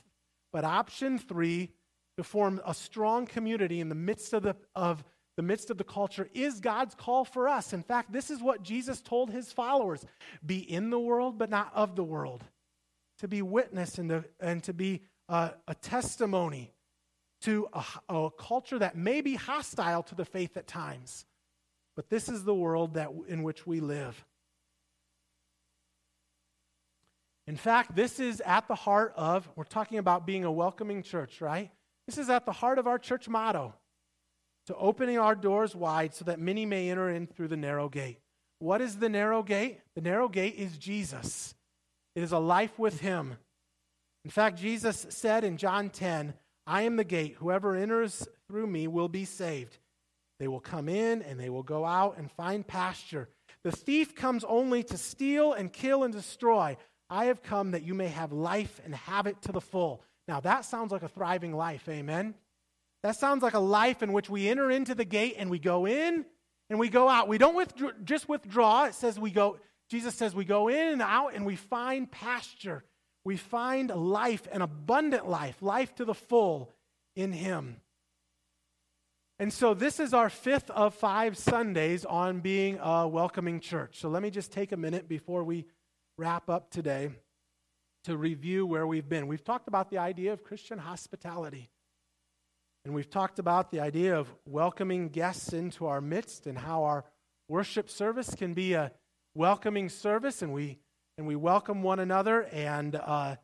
But 0.52 0.64
option 0.64 1.18
three, 1.18 1.70
to 2.18 2.22
form 2.22 2.60
a 2.62 2.74
strong 2.74 3.24
community 3.24 3.80
in 3.80 3.88
the 3.88 3.94
midst 3.94 4.34
of 4.34 4.42
the, 4.42 4.54
of 4.74 5.02
the 5.38 5.42
midst 5.42 5.70
of 5.70 5.78
the 5.78 5.84
culture 5.84 6.28
is 6.34 6.60
God's 6.60 6.94
call 6.94 7.24
for 7.24 7.48
us. 7.48 7.72
In 7.72 7.82
fact, 7.82 8.12
this 8.12 8.30
is 8.30 8.42
what 8.42 8.62
Jesus 8.62 9.00
told 9.00 9.30
his 9.30 9.50
followers 9.50 10.04
be 10.44 10.58
in 10.58 10.90
the 10.90 11.00
world, 11.00 11.38
but 11.38 11.48
not 11.48 11.72
of 11.74 11.96
the 11.96 12.04
world. 12.04 12.44
To 13.20 13.28
be 13.28 13.40
witness 13.40 13.96
and 13.96 14.10
to, 14.10 14.24
and 14.40 14.62
to 14.64 14.74
be 14.74 15.00
a, 15.30 15.52
a 15.66 15.74
testimony 15.74 16.74
to 17.42 17.68
a, 17.72 17.84
a 18.08 18.30
culture 18.30 18.78
that 18.78 18.96
may 18.96 19.20
be 19.20 19.34
hostile 19.34 20.02
to 20.04 20.14
the 20.14 20.24
faith 20.24 20.56
at 20.56 20.66
times. 20.66 21.24
But 21.96 22.10
this 22.10 22.28
is 22.28 22.44
the 22.44 22.54
world 22.54 22.94
that, 22.94 23.10
in 23.28 23.42
which 23.42 23.66
we 23.66 23.80
live. 23.80 24.24
In 27.46 27.56
fact, 27.56 27.96
this 27.96 28.20
is 28.20 28.40
at 28.42 28.68
the 28.68 28.74
heart 28.74 29.14
of, 29.16 29.48
we're 29.56 29.64
talking 29.64 29.98
about 29.98 30.26
being 30.26 30.44
a 30.44 30.52
welcoming 30.52 31.02
church, 31.02 31.40
right? 31.40 31.70
This 32.06 32.18
is 32.18 32.28
at 32.28 32.44
the 32.44 32.52
heart 32.52 32.78
of 32.78 32.86
our 32.86 32.98
church 32.98 33.28
motto 33.28 33.74
to 34.66 34.74
opening 34.76 35.18
our 35.18 35.34
doors 35.34 35.74
wide 35.74 36.14
so 36.14 36.26
that 36.26 36.38
many 36.38 36.66
may 36.66 36.90
enter 36.90 37.08
in 37.08 37.26
through 37.26 37.48
the 37.48 37.56
narrow 37.56 37.88
gate. 37.88 38.18
What 38.58 38.80
is 38.80 38.96
the 38.96 39.08
narrow 39.08 39.42
gate? 39.42 39.80
The 39.94 40.02
narrow 40.02 40.28
gate 40.28 40.56
is 40.56 40.76
Jesus, 40.76 41.54
it 42.14 42.22
is 42.22 42.32
a 42.32 42.38
life 42.38 42.78
with 42.78 43.00
Him. 43.00 43.36
In 44.24 44.30
fact, 44.30 44.58
Jesus 44.58 45.06
said 45.08 45.42
in 45.42 45.56
John 45.56 45.88
10, 45.88 46.34
I 46.68 46.82
am 46.82 46.96
the 46.96 47.04
gate. 47.04 47.36
Whoever 47.38 47.74
enters 47.74 48.28
through 48.46 48.66
me 48.66 48.86
will 48.88 49.08
be 49.08 49.24
saved. 49.24 49.78
They 50.38 50.48
will 50.48 50.60
come 50.60 50.86
in 50.86 51.22
and 51.22 51.40
they 51.40 51.48
will 51.48 51.62
go 51.62 51.86
out 51.86 52.18
and 52.18 52.30
find 52.30 52.64
pasture. 52.64 53.30
The 53.64 53.72
thief 53.72 54.14
comes 54.14 54.44
only 54.44 54.82
to 54.84 54.98
steal 54.98 55.54
and 55.54 55.72
kill 55.72 56.04
and 56.04 56.12
destroy. 56.12 56.76
I 57.08 57.24
have 57.24 57.42
come 57.42 57.70
that 57.70 57.84
you 57.84 57.94
may 57.94 58.08
have 58.08 58.32
life 58.32 58.82
and 58.84 58.94
have 58.94 59.26
it 59.26 59.40
to 59.42 59.52
the 59.52 59.62
full. 59.62 60.02
Now, 60.28 60.40
that 60.40 60.66
sounds 60.66 60.92
like 60.92 61.02
a 61.02 61.08
thriving 61.08 61.54
life, 61.54 61.88
amen? 61.88 62.34
That 63.02 63.16
sounds 63.16 63.42
like 63.42 63.54
a 63.54 63.58
life 63.58 64.02
in 64.02 64.12
which 64.12 64.28
we 64.28 64.46
enter 64.46 64.70
into 64.70 64.94
the 64.94 65.06
gate 65.06 65.36
and 65.38 65.48
we 65.48 65.58
go 65.58 65.86
in 65.86 66.26
and 66.68 66.78
we 66.78 66.90
go 66.90 67.08
out. 67.08 67.28
We 67.28 67.38
don't 67.38 67.56
withdraw, 67.56 67.92
just 68.04 68.28
withdraw. 68.28 68.84
It 68.84 68.94
says 68.94 69.18
we 69.18 69.30
go, 69.30 69.56
Jesus 69.88 70.14
says 70.14 70.34
we 70.34 70.44
go 70.44 70.68
in 70.68 70.88
and 70.88 71.00
out 71.00 71.34
and 71.34 71.46
we 71.46 71.56
find 71.56 72.10
pasture. 72.10 72.84
We 73.28 73.36
find 73.36 73.90
life, 73.90 74.48
an 74.52 74.62
abundant 74.62 75.28
life, 75.28 75.60
life 75.60 75.94
to 75.96 76.06
the 76.06 76.14
full 76.14 76.74
in 77.14 77.34
Him. 77.34 77.82
And 79.38 79.52
so 79.52 79.74
this 79.74 80.00
is 80.00 80.14
our 80.14 80.30
fifth 80.30 80.70
of 80.70 80.94
five 80.94 81.36
Sundays 81.36 82.06
on 82.06 82.40
being 82.40 82.78
a 82.82 83.06
welcoming 83.06 83.60
church. 83.60 84.00
So 84.00 84.08
let 84.08 84.22
me 84.22 84.30
just 84.30 84.50
take 84.50 84.72
a 84.72 84.78
minute 84.78 85.10
before 85.10 85.44
we 85.44 85.66
wrap 86.16 86.48
up 86.48 86.70
today 86.70 87.10
to 88.04 88.16
review 88.16 88.64
where 88.64 88.86
we've 88.86 89.10
been. 89.10 89.26
We've 89.26 89.44
talked 89.44 89.68
about 89.68 89.90
the 89.90 89.98
idea 89.98 90.32
of 90.32 90.42
Christian 90.42 90.78
hospitality. 90.78 91.68
And 92.86 92.94
we've 92.94 93.10
talked 93.10 93.38
about 93.38 93.70
the 93.70 93.80
idea 93.80 94.18
of 94.18 94.34
welcoming 94.46 95.10
guests 95.10 95.52
into 95.52 95.84
our 95.84 96.00
midst 96.00 96.46
and 96.46 96.56
how 96.56 96.84
our 96.84 97.04
worship 97.46 97.90
service 97.90 98.34
can 98.34 98.54
be 98.54 98.72
a 98.72 98.90
welcoming 99.34 99.90
service 99.90 100.40
and 100.40 100.54
we 100.54 100.78
and 101.18 101.26
we 101.26 101.34
welcome 101.34 101.82
one 101.82 101.98
another 101.98 102.42
and 102.52 102.94
uh, 102.94 103.34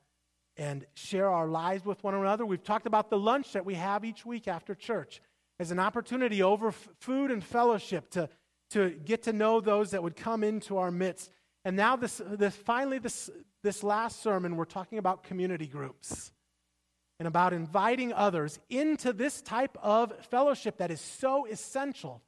and 0.57 0.87
share 0.95 1.29
our 1.29 1.49
lives 1.49 1.85
with 1.85 2.03
one 2.05 2.15
another. 2.15 2.47
We've 2.47 2.63
talked 2.63 2.87
about 2.87 3.11
the 3.11 3.19
lunch 3.19 3.53
that 3.53 3.67
we 3.67 3.75
have 3.75 4.05
each 4.05 4.25
week 4.25 4.47
after 4.47 4.77
church 4.77 5.21
as 5.59 5.73
an 5.73 5.81
opportunity 5.81 6.43
over 6.45 6.69
f- 6.69 6.89
food 7.01 7.33
and 7.33 7.43
fellowship 7.43 8.11
to, 8.11 8.29
to 8.71 8.91
get 8.91 9.25
to 9.25 9.33
know 9.33 9.61
those 9.61 9.91
that 9.91 10.03
would 10.05 10.15
come 10.15 10.45
into 10.45 10.79
our 10.79 10.93
midst. 10.93 11.31
And 11.65 11.77
now, 11.77 11.97
this, 11.97 12.23
this, 12.25 12.55
finally, 12.55 12.99
this, 12.99 13.29
this 13.65 13.83
last 13.83 14.23
sermon, 14.23 14.57
we're 14.57 14.65
talking 14.65 14.99
about 14.99 15.25
community 15.25 15.67
groups 15.67 16.31
and 17.19 17.27
about 17.27 17.53
inviting 17.53 18.13
others 18.13 18.61
into 18.71 19.13
this 19.13 19.43
type 19.43 19.77
of 19.83 20.13
fellowship 20.27 20.77
that 20.77 20.93
is 20.93 21.01
so 21.01 21.47
essential 21.47 22.23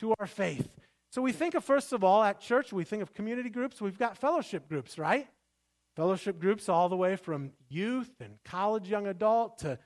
to 0.00 0.14
our 0.18 0.26
faith. 0.26 0.68
So, 1.10 1.22
we 1.22 1.32
think 1.32 1.54
of, 1.54 1.64
first 1.64 1.92
of 1.92 2.04
all, 2.04 2.22
at 2.22 2.40
church, 2.40 2.72
we 2.72 2.84
think 2.84 3.02
of 3.02 3.12
community 3.12 3.50
groups. 3.50 3.80
We've 3.80 3.98
got 3.98 4.16
fellowship 4.16 4.68
groups, 4.68 4.98
right? 4.98 5.26
Fellowship 5.96 6.38
groups 6.38 6.68
all 6.68 6.88
the 6.88 6.96
way 6.96 7.16
from 7.16 7.50
youth 7.68 8.12
and 8.20 8.38
college 8.44 8.88
young 8.88 9.06
adult 9.08 9.58
to 9.58 9.78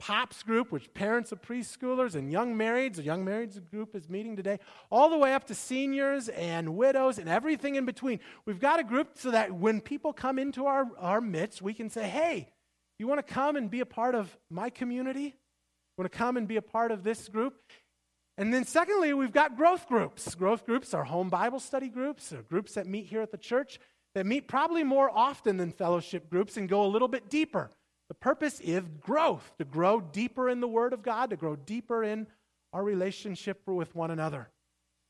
POPs 0.00 0.42
group, 0.42 0.72
which 0.72 0.92
parents 0.92 1.32
of 1.32 1.40
preschoolers 1.40 2.14
and 2.14 2.30
young 2.30 2.54
marrieds, 2.56 2.98
a 2.98 3.02
young 3.02 3.24
marrieds 3.24 3.58
group 3.70 3.94
is 3.94 4.08
meeting 4.08 4.36
today, 4.36 4.58
all 4.90 5.08
the 5.08 5.16
way 5.16 5.32
up 5.32 5.46
to 5.46 5.54
seniors 5.54 6.28
and 6.28 6.76
widows 6.76 7.18
and 7.18 7.28
everything 7.28 7.76
in 7.76 7.86
between. 7.86 8.20
We've 8.44 8.58
got 8.60 8.80
a 8.80 8.84
group 8.84 9.10
so 9.14 9.30
that 9.30 9.52
when 9.52 9.80
people 9.80 10.12
come 10.12 10.38
into 10.38 10.66
our, 10.66 10.86
our 10.98 11.20
midst, 11.20 11.62
we 11.62 11.72
can 11.72 11.88
say, 11.88 12.08
hey, 12.08 12.48
you 12.98 13.06
want 13.06 13.24
to 13.24 13.32
come 13.32 13.56
and 13.56 13.70
be 13.70 13.80
a 13.80 13.86
part 13.86 14.14
of 14.14 14.36
my 14.50 14.70
community? 14.70 15.36
Want 15.96 16.10
to 16.10 16.18
come 16.18 16.36
and 16.36 16.48
be 16.48 16.56
a 16.56 16.62
part 16.62 16.90
of 16.90 17.04
this 17.04 17.28
group? 17.28 17.54
And 18.36 18.52
then, 18.52 18.64
secondly, 18.64 19.14
we've 19.14 19.32
got 19.32 19.56
growth 19.56 19.86
groups. 19.88 20.34
Growth 20.34 20.66
groups 20.66 20.92
are 20.92 21.04
home 21.04 21.28
Bible 21.28 21.60
study 21.60 21.88
groups, 21.88 22.32
or 22.32 22.42
groups 22.42 22.74
that 22.74 22.86
meet 22.86 23.06
here 23.06 23.22
at 23.22 23.30
the 23.30 23.38
church 23.38 23.78
that 24.14 24.26
meet 24.26 24.48
probably 24.48 24.84
more 24.84 25.10
often 25.10 25.56
than 25.56 25.72
fellowship 25.72 26.30
groups 26.30 26.56
and 26.56 26.68
go 26.68 26.84
a 26.84 26.88
little 26.88 27.08
bit 27.08 27.28
deeper. 27.28 27.70
The 28.08 28.14
purpose 28.14 28.60
is 28.60 28.82
growth, 29.00 29.54
to 29.58 29.64
grow 29.64 30.00
deeper 30.00 30.48
in 30.48 30.60
the 30.60 30.68
Word 30.68 30.92
of 30.92 31.02
God, 31.02 31.30
to 31.30 31.36
grow 31.36 31.56
deeper 31.56 32.04
in 32.04 32.26
our 32.72 32.82
relationship 32.82 33.62
with 33.66 33.94
one 33.94 34.10
another. 34.10 34.48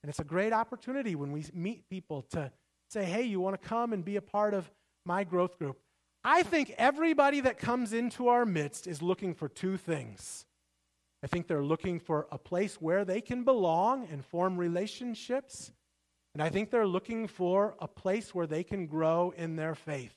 And 0.03 0.11
it's 0.11 0.21
a 0.21 0.25
great 0.25 0.53
opportunity 0.53 1.15
when 1.15 1.33
we 1.33 1.45
meet 1.55 1.89
people 1.89 2.23
to 2.31 2.53
say, 2.91 3.05
hey, 3.05 3.23
you 3.23 3.41
want 3.41 3.61
to 3.61 3.69
come 3.69 3.93
and 3.93 4.05
be 4.05 4.17
a 4.17 4.23
part 4.23 4.55
of 4.55 4.71
my 5.07 5.25
growth 5.25 5.59
group. 5.59 5.79
I 6.23 6.43
think 6.43 6.75
everybody 6.79 7.41
that 7.41 7.59
comes 7.59 7.93
into 7.93 8.29
our 8.29 8.47
midst 8.47 8.87
is 8.87 9.03
looking 9.03 9.35
for 9.35 9.49
two 9.49 9.77
things. 9.77 10.47
I 11.25 11.27
think 11.27 11.49
they're 11.49 11.65
looking 11.65 11.99
for 11.99 12.29
a 12.31 12.39
place 12.39 12.77
where 12.77 13.05
they 13.05 13.21
can 13.21 13.43
belong 13.43 14.07
and 14.13 14.25
form 14.25 14.59
relationships. 14.59 15.73
And 16.35 16.43
I 16.43 16.51
think 16.51 16.71
they're 16.71 16.87
looking 16.87 17.27
for 17.27 17.75
a 17.81 17.89
place 17.89 18.35
where 18.35 18.47
they 18.47 18.63
can 18.63 18.87
grow 18.87 19.33
in 19.37 19.57
their 19.57 19.75
faith 19.75 20.15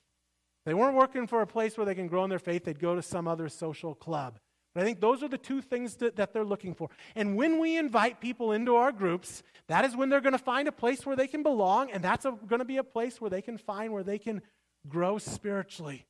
they 0.67 0.73
weren't 0.73 0.97
working 0.97 1.27
for 1.27 1.41
a 1.41 1.47
place 1.47 1.77
where 1.77 1.85
they 1.85 1.95
can 1.95 2.09
grow 2.09 2.25
in 2.25 2.29
their 2.29 2.39
faith, 2.39 2.65
they'd 2.65 2.77
go 2.77 2.93
to 2.93 3.01
some 3.01 3.25
other 3.25 3.47
social 3.47 3.95
club. 3.95 4.37
But 4.75 4.81
I 4.81 4.85
think 4.85 4.99
those 4.99 5.23
are 5.23 5.29
the 5.29 5.37
two 5.37 5.61
things 5.61 5.95
that, 5.95 6.17
that 6.17 6.33
they're 6.33 6.43
looking 6.43 6.73
for. 6.73 6.89
And 7.15 7.37
when 7.37 7.61
we 7.61 7.77
invite 7.77 8.19
people 8.19 8.51
into 8.51 8.75
our 8.75 8.91
groups, 8.91 9.43
that 9.69 9.85
is 9.85 9.95
when 9.95 10.09
they're 10.09 10.19
going 10.19 10.33
to 10.33 10.37
find 10.37 10.67
a 10.67 10.73
place 10.73 11.05
where 11.05 11.15
they 11.15 11.25
can 11.25 11.41
belong, 11.41 11.89
and 11.91 12.03
that's 12.03 12.25
going 12.25 12.59
to 12.59 12.65
be 12.65 12.75
a 12.75 12.83
place 12.83 13.21
where 13.21 13.29
they 13.29 13.41
can 13.41 13.57
find 13.57 13.93
where 13.93 14.03
they 14.03 14.19
can 14.19 14.41
grow 14.89 15.17
spiritually. 15.17 16.05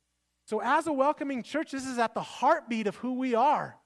So, 0.48 0.60
as 0.60 0.88
a 0.88 0.92
welcoming 0.92 1.44
church, 1.44 1.70
this 1.70 1.86
is 1.86 1.96
at 1.98 2.14
the 2.14 2.22
heartbeat 2.22 2.88
of 2.88 2.96
who 2.96 3.14
we 3.14 3.36
are. 3.36 3.77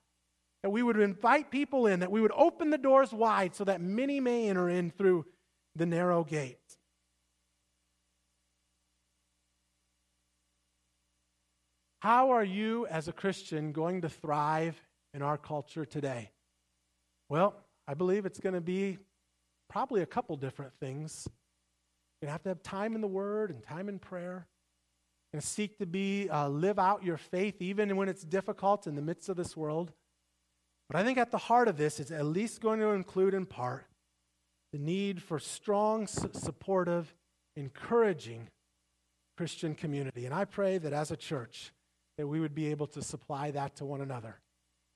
That 0.62 0.70
we 0.70 0.83
would 0.83 0.98
invite 0.98 1.51
people 1.51 1.87
in, 1.87 2.01
that 2.01 2.11
we 2.11 2.20
would 2.20 2.33
open 2.35 2.70
the 2.70 2.79
doors 2.79 3.12
wide 3.12 3.55
so 3.55 3.64
that 3.64 3.81
many 3.81 4.20
may 4.20 4.48
enter 4.48 4.68
in 4.68 4.90
through 4.90 5.27
the 5.75 5.87
narrow 5.87 6.22
gate. 6.22 6.59
How 12.01 12.31
are 12.31 12.44
you, 12.44 12.87
as 12.87 13.07
a 13.07 13.12
Christian, 13.12 13.70
going 13.72 14.01
to 14.01 14.09
thrive 14.09 14.81
in 15.14 15.22
our 15.22 15.38
culture 15.38 15.85
today? 15.85 16.31
Well, 17.29 17.55
I 17.87 17.94
believe 17.94 18.27
it's 18.27 18.40
going 18.40 18.55
to 18.55 18.61
be 18.61 18.98
probably 19.68 20.03
a 20.03 20.07
couple 20.07 20.37
different 20.37 20.72
things. 20.81 21.29
You're 22.20 22.27
going 22.27 22.29
to 22.29 22.33
have 22.33 22.42
to 22.42 22.48
have 22.51 22.62
time 22.62 22.94
in 22.94 23.01
the 23.01 23.07
Word 23.07 23.51
and 23.51 23.62
time 23.62 23.88
in 23.88 23.98
prayer. 23.98 24.46
And 25.33 25.42
seek 25.42 25.79
to 25.79 25.87
be 25.87 26.29
uh, 26.29 26.48
live 26.48 26.79
out 26.79 27.05
your 27.05 27.16
faith 27.16 27.62
even 27.62 27.96
when 27.96 28.09
it's 28.09 28.22
difficult 28.22 28.87
in 28.87 28.96
the 28.96 29.03
midst 29.03 29.29
of 29.29 29.37
this 29.37 29.57
world. 29.57 29.92
But 30.92 31.00
I 31.00 31.05
think 31.05 31.16
at 31.16 31.31
the 31.31 31.38
heart 31.38 31.68
of 31.68 31.78
this 31.78 31.98
is 31.98 32.11
at 32.11 32.26
least 32.26 32.61
going 32.61 32.78
to 32.81 32.88
include 32.88 33.33
in 33.33 33.46
part 33.46 33.87
the 34.74 34.78
need 34.78 35.22
for 35.22 35.38
strong, 35.38 36.07
supportive, 36.07 37.14
encouraging 37.57 38.48
Christian 39.38 39.74
community. 39.74 40.26
And 40.26 40.35
I 40.35 40.44
pray 40.44 40.76
that 40.76 40.92
as 40.92 41.11
a 41.11 41.16
church, 41.16 41.72
that 42.18 42.26
we 42.26 42.40
would 42.40 42.55
be 42.55 42.70
able 42.70 42.87
to 42.88 43.00
supply 43.00 43.50
that 43.52 43.76
to 43.76 43.87
one 43.87 44.02
another. 44.02 44.38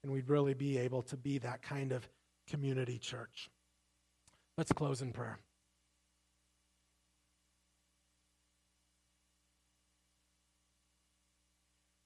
And 0.03 0.13
we'd 0.13 0.29
really 0.29 0.53
be 0.53 0.77
able 0.77 1.01
to 1.01 1.17
be 1.17 1.39
that 1.39 1.63
kind 1.63 1.91
of 1.91 2.07
community 2.47 2.99
church. 2.99 3.49
Let's 4.55 4.71
close 4.71 5.01
in 5.01 5.13
prayer. 5.13 5.39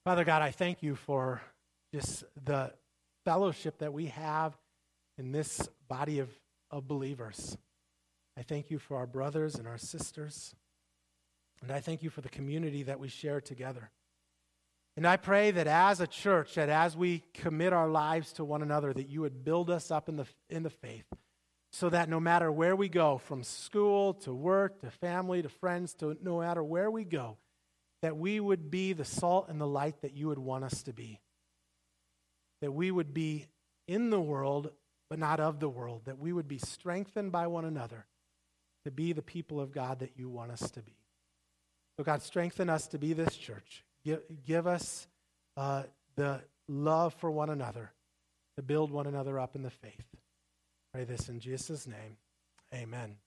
Father 0.05 0.23
God, 0.23 0.41
I 0.41 0.51
thank 0.51 0.81
you 0.81 0.95
for 0.95 1.41
just 1.93 2.23
the 2.45 2.71
fellowship 3.25 3.79
that 3.79 3.93
we 3.93 4.07
have 4.07 4.57
in 5.17 5.31
this 5.31 5.69
body 5.87 6.19
of, 6.19 6.29
of 6.69 6.87
believers. 6.87 7.57
I 8.37 8.43
thank 8.43 8.71
you 8.71 8.79
for 8.79 8.97
our 8.97 9.07
brothers 9.07 9.55
and 9.55 9.67
our 9.67 9.77
sisters. 9.77 10.55
And 11.61 11.71
I 11.71 11.79
thank 11.79 12.01
you 12.01 12.09
for 12.09 12.21
the 12.21 12.29
community 12.29 12.83
that 12.83 12.99
we 12.99 13.07
share 13.07 13.41
together. 13.41 13.91
And 14.97 15.07
I 15.07 15.17
pray 15.17 15.51
that 15.51 15.67
as 15.67 16.01
a 16.01 16.07
church, 16.07 16.55
that 16.55 16.69
as 16.69 16.97
we 16.97 17.23
commit 17.33 17.71
our 17.71 17.87
lives 17.87 18.33
to 18.33 18.43
one 18.43 18.61
another, 18.61 18.93
that 18.93 19.09
you 19.09 19.21
would 19.21 19.43
build 19.43 19.69
us 19.69 19.91
up 19.91 20.09
in 20.09 20.17
the, 20.17 20.25
in 20.49 20.63
the 20.63 20.69
faith 20.69 21.05
so 21.71 21.89
that 21.89 22.09
no 22.09 22.19
matter 22.19 22.51
where 22.51 22.75
we 22.75 22.89
go, 22.89 23.17
from 23.17 23.43
school 23.43 24.13
to 24.13 24.33
work 24.33 24.81
to 24.81 24.91
family 24.91 25.41
to 25.41 25.49
friends 25.49 25.93
to 25.95 26.17
no 26.21 26.39
matter 26.39 26.63
where 26.63 26.91
we 26.91 27.05
go, 27.05 27.37
that 28.01 28.17
we 28.17 28.39
would 28.39 28.69
be 28.69 28.93
the 28.93 29.05
salt 29.05 29.47
and 29.47 29.61
the 29.61 29.67
light 29.67 30.01
that 30.01 30.13
you 30.13 30.27
would 30.27 30.39
want 30.39 30.65
us 30.65 30.83
to 30.83 30.93
be. 30.93 31.19
That 32.61 32.71
we 32.71 32.91
would 32.91 33.13
be 33.13 33.47
in 33.87 34.09
the 34.09 34.21
world, 34.21 34.71
but 35.09 35.19
not 35.19 35.39
of 35.39 35.59
the 35.59 35.69
world. 35.69 36.03
That 36.05 36.19
we 36.19 36.31
would 36.33 36.47
be 36.47 36.57
strengthened 36.57 37.31
by 37.31 37.47
one 37.47 37.65
another 37.65 38.05
to 38.85 38.91
be 38.91 39.13
the 39.13 39.21
people 39.21 39.59
of 39.59 39.71
God 39.71 39.99
that 39.99 40.13
you 40.15 40.29
want 40.29 40.51
us 40.51 40.71
to 40.71 40.81
be. 40.81 40.95
So, 41.97 42.03
God, 42.03 42.21
strengthen 42.21 42.69
us 42.69 42.87
to 42.87 42.97
be 42.97 43.13
this 43.13 43.35
church. 43.35 43.83
Give, 44.03 44.21
give 44.45 44.65
us 44.65 45.07
uh, 45.57 45.83
the 46.15 46.41
love 46.67 47.13
for 47.15 47.29
one 47.29 47.49
another 47.49 47.91
to 48.57 48.63
build 48.63 48.91
one 48.91 49.07
another 49.07 49.39
up 49.39 49.55
in 49.55 49.63
the 49.63 49.69
faith. 49.69 50.05
Pray 50.93 51.03
this 51.03 51.29
in 51.29 51.39
Jesus' 51.39 51.87
name. 51.87 52.17
Amen. 52.73 53.17